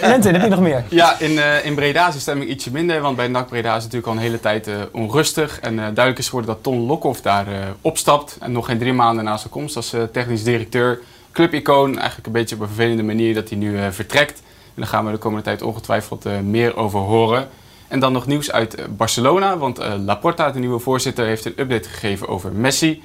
[0.08, 0.84] Lentin, heb je nog meer?
[0.88, 3.00] Ja, in, uh, in Breda is de stemming ietsje minder.
[3.00, 5.60] Want bij NAC Breda is het natuurlijk al een hele tijd uh, onrustig.
[5.60, 7.46] En duidelijk is geworden dat Ton Lokhoff daar
[7.80, 8.36] opstapt.
[8.40, 11.00] En nog geen drie maanden na zijn komst als technisch directeur
[11.32, 11.98] clubicoon.
[11.98, 14.38] Eigenlijk een beetje op een vervelende manier dat hij nu eh, vertrekt.
[14.74, 17.48] En daar gaan we de komende tijd ongetwijfeld eh, meer over horen.
[17.88, 21.54] En dan nog nieuws uit eh, Barcelona, want eh, Laporta, de nieuwe voorzitter, heeft een
[21.56, 23.02] update gegeven over Messi.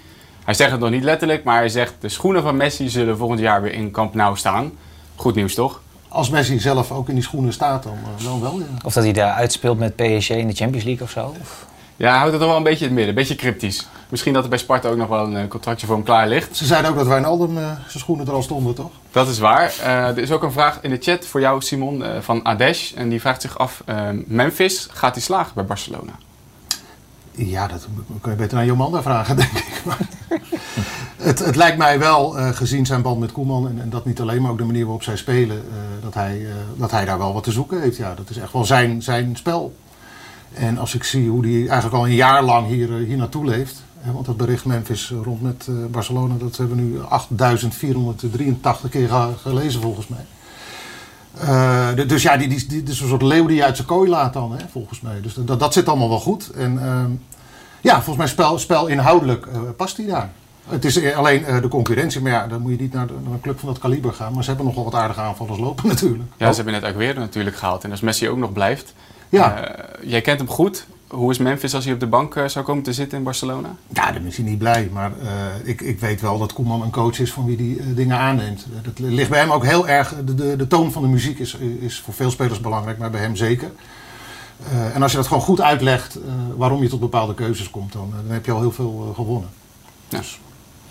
[0.48, 3.40] Hij zegt het nog niet letterlijk, maar hij zegt de schoenen van Messi zullen volgend
[3.40, 4.72] jaar weer in Camp Nou staan.
[5.16, 5.82] Goed nieuws toch?
[6.08, 8.60] Als Messi zelf ook in die schoenen staat, dan, eh, dan wel.
[8.60, 8.66] Ja.
[8.84, 11.36] Of dat hij daar uitspeelt met PSG in de Champions League of zo?
[11.42, 13.88] Of- Ja, hij houdt het nog wel een beetje in het midden, een beetje cryptisch.
[14.10, 16.56] Misschien dat er bij Sparta ook nog wel een eh, contractje voor hem klaar ligt.
[16.58, 18.92] Ze zeiden ook dat Wijnaldum eh zijn schoenen er al stonden, toch?
[19.12, 19.74] Dat is waar.
[19.84, 22.92] Eh, er is ook een vraag in de chat voor jou, Simon, eh, van Adesh.
[22.94, 23.96] En die vraagt zich af, eh,
[24.26, 26.12] Memphis, gaat hij slagen bij Barcelona?
[27.38, 27.88] Ja, dat
[28.22, 29.82] kun je beter naar Jomanda vragen, denk ik.
[29.86, 30.00] Maar
[31.18, 33.68] het, het lijkt mij wel, eh, gezien zijn band met Koeman...
[33.68, 35.58] En, en dat niet alleen, maar ook de manier waarop zij spelen...
[35.58, 37.98] eh, dat, hij, eh, dat hij daar wel wat te zoeken heeft.
[37.98, 39.76] Ja, dat is echt wel zijn, zijn spel.
[40.54, 43.84] En als ik zie hoe hij eigenlijk al een jaar lang hier, hier naartoe leeft...
[44.00, 46.34] Hè, want dat bericht Memphis rond met Barcelona...
[46.38, 46.98] dat hebben we nu
[48.86, 50.26] 8.483 keer ge- gelezen volgens mij.
[51.42, 54.10] Eh, dus ja, die, die, die, is een soort leeuw die je uit zijn kooi
[54.10, 55.22] laat dan, hè, volgens mij.
[55.22, 56.52] Dus dat, dat zit allemaal wel goed.
[56.52, 57.12] En ehm,
[57.82, 60.30] ja, volgens mij spel, spel inhoudelijk eh, past hij daar.
[60.68, 63.14] Het is eh, alleen eh, de concurrentie, maar ja, dan moet je niet naar, de-
[63.24, 64.34] naar een club van dat kaliber gaan.
[64.34, 66.24] Maar ze hebben nogal wat aardige aanvallers lopen natuurlijk.
[66.38, 67.84] Ja, ze hebben net Aguero natuurlijk gehaald.
[67.84, 68.94] En als Messi ook nog blijft.
[69.30, 69.76] Ja.
[70.02, 70.86] jij kent hem goed.
[71.08, 73.76] Hoe is Memphis als hij op de bank eh, zou komen te zitten in Barcelona?
[73.94, 74.90] Ja, dan is hij niet blij.
[74.92, 75.30] Maar eh,
[75.64, 78.66] ik, ik weet wel dat Koeman een coach is van wie die eh, dingen aanneemt.
[78.84, 80.14] Dat ligt bij hem ook heel erg.
[80.26, 83.22] De, de, de toon van de muziek is, is voor veel spelers belangrijk, maar bij
[83.22, 83.72] hem zeker.
[84.94, 86.20] En als je dat gewoon goed uitlegt
[86.56, 89.50] waarom je tot bepaalde keuzes komt, dan, dan heb je al heel veel gewonnen.
[90.10, 90.22] Ja,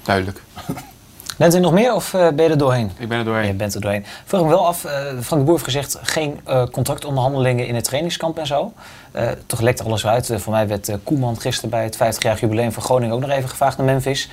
[0.02, 0.42] duidelijk.
[1.36, 2.90] Bent u nog meer of eh, ben je er doorheen?
[2.98, 3.46] Ik ben er doorheen.
[3.46, 4.04] Je bent er doorheen.
[4.24, 7.84] Vroeg me wel af, eh, Frank de Boer heeft gezegd geen eh, contractonderhandelingen in het
[7.84, 8.72] trainingskamp en zo.
[9.12, 10.30] Eh, toch lekt alles uit.
[10.36, 13.48] Voor mij werd eh, Koeman gisteren bij het 50-jarig jubileum van Groningen ook nog even
[13.48, 14.28] gevraagd naar Memphis.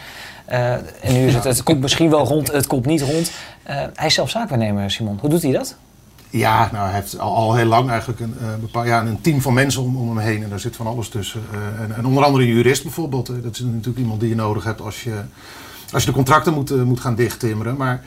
[0.46, 3.32] Eh, en nu is het, het komt misschien wel rond, het komt niet rond.
[3.64, 5.18] Eh, hij is zelf zaakwaarnemer, Simon.
[5.22, 5.76] Hoe doet hij dat?
[6.30, 9.42] Ja, nou, hij heeft al, al heel lang eigenlijk een, eh, bepaal, ja, een team
[9.42, 10.44] van mensen om, om hem heen.
[10.44, 11.42] En daar zit van alles tussen.
[11.52, 13.26] Eh, en, en onder andere een jurist bijvoorbeeld.
[13.44, 15.22] dat is natuurlijk iemand die je nodig hebt als je,
[15.94, 17.78] als je de contracten moet, eh, moet gaan dichttimmeren.
[17.78, 18.02] Maar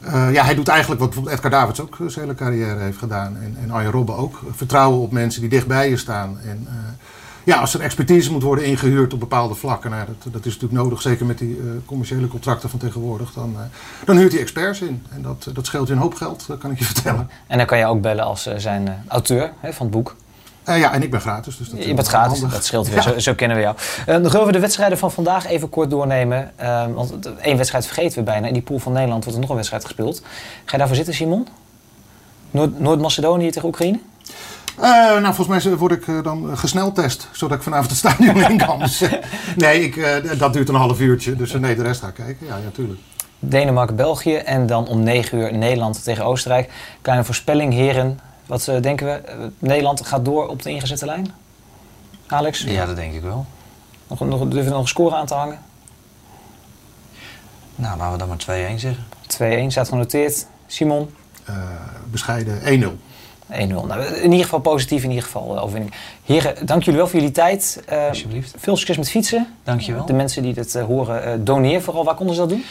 [0.00, 3.36] eh, ja, hij doet eigenlijk wat bijvoorbeeld Edgar Davids ook zijn hele carrière heeft gedaan.
[3.36, 4.40] En, en Arjen Robben ook.
[4.50, 6.38] Vertrouwen op mensen die dicht bij je staan.
[6.44, 6.74] En, eh,
[7.46, 10.82] ja, als er expertise moet worden ingehuurd op bepaalde vlakken, nou, dat, dat is natuurlijk
[10.82, 13.62] nodig, zeker met die eh, commerciële contracten van tegenwoordig, dan, eh,
[14.04, 15.02] dan huurt hij experts in.
[15.10, 17.30] En dat, dat scheelt je een hoop geld, kan ik je vertellen.
[17.46, 20.16] En dan kan je ook bellen als eh, zijn eh, auteur hè, van het boek.
[20.66, 21.56] Eh, ja, en ik ben gratis.
[21.56, 22.96] Dus dat Je bent gratis, dat scheelt weer.
[22.96, 23.02] Ja.
[23.02, 23.76] Zo, zo kennen we jou.
[24.06, 26.52] Eh, nog over de wedstrijden van vandaag even kort doornemen.
[26.56, 28.46] Eh, want één wedstrijd vergeten we bijna.
[28.46, 30.22] In die pool van Nederland wordt er nog een wedstrijd gespeeld.
[30.64, 31.46] Ga je daarvoor zitten, Simon?
[32.50, 33.98] Noord- Noord-Macedonië tegen Oekraïne?
[34.80, 34.82] Eh,
[35.20, 38.82] nou, volgens mij word ik eh, dan gesneltest, zodat ik vanavond het stadion in kan.
[38.82, 38.88] Eh,
[39.56, 41.36] nee, ik, eh, dat duurt een half uurtje.
[41.36, 42.46] Dus eh, nee, de rest ga ik kijken.
[42.46, 43.00] Ja, natuurlijk.
[43.38, 46.70] Denemarken-België en dan om 9 uur Nederland tegen Oostenrijk.
[47.02, 48.18] Kleine voorspelling, heren.
[48.46, 49.12] Wat eh, denken we?
[49.12, 51.32] Eh, Nederland gaat door op de ingezette lijn?
[52.26, 52.62] Alex?
[52.62, 53.46] Ja, dat denk ik wel.
[54.08, 55.58] Nog, nog, durven we nog een score aan te hangen?
[57.74, 59.04] Nou, laten we dan maar 2-1 zeggen.
[59.66, 60.46] 2-1 staat genoteerd.
[60.66, 61.14] Simon?
[61.44, 61.54] Eh,
[62.10, 62.98] bescheiden 1-0.
[63.52, 63.86] 1-0.
[63.86, 65.94] Nou, in ieder geval positief, in ieder geval eh, overwinning.
[66.24, 67.82] Heren, dank jullie wel voor jullie tijd.
[67.86, 68.54] Eh, Alsjeblieft.
[68.58, 69.54] Veel succes met fietsen.
[69.64, 70.06] Dankjewel.
[70.06, 72.04] De mensen die dit eh, horen, eh, doneer vooral.
[72.04, 72.64] Waar konden ze dat doen?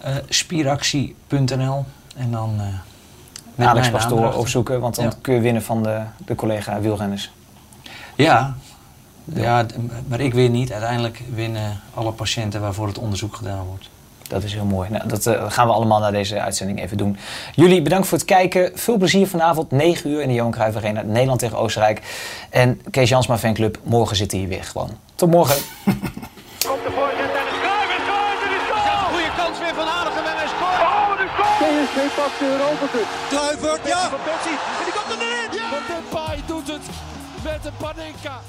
[0.00, 1.84] Eh, spieractie.nl
[2.16, 2.66] en dan eh
[3.60, 5.12] met Alex Pastoor opzoeken, want dan Ja.
[5.20, 7.30] kun je winnen van de, de collega wielrenners.
[8.16, 8.54] Ja.
[9.24, 9.66] Ja,
[10.08, 10.72] maar ik win niet.
[10.72, 13.88] Uiteindelijk winnen alle patiënten waarvoor het onderzoek gedaan wordt.
[14.28, 14.90] Dat is heel mooi.
[14.90, 17.16] Nou, dat eh, gaan we allemaal na deze uitzending even doen.
[17.54, 18.70] Jullie bedankt voor het kijken.
[18.74, 21.02] Veel plezier vanavond, 9 uur in de Johan Cruijff Arena.
[21.02, 22.02] Nederland tegen Oostenrijk.
[22.50, 24.90] En Kees Jansma fanclub, morgen zit hij hier weer gewoon.
[25.14, 25.56] Tot morgen.
[31.94, 33.06] de Europa Cup.
[33.28, 34.08] Kluivert, ja!
[34.08, 34.58] Van Persie.
[34.78, 35.60] En die komt er net!
[35.70, 36.86] Van Depay doet het
[37.42, 38.40] met een Panenka.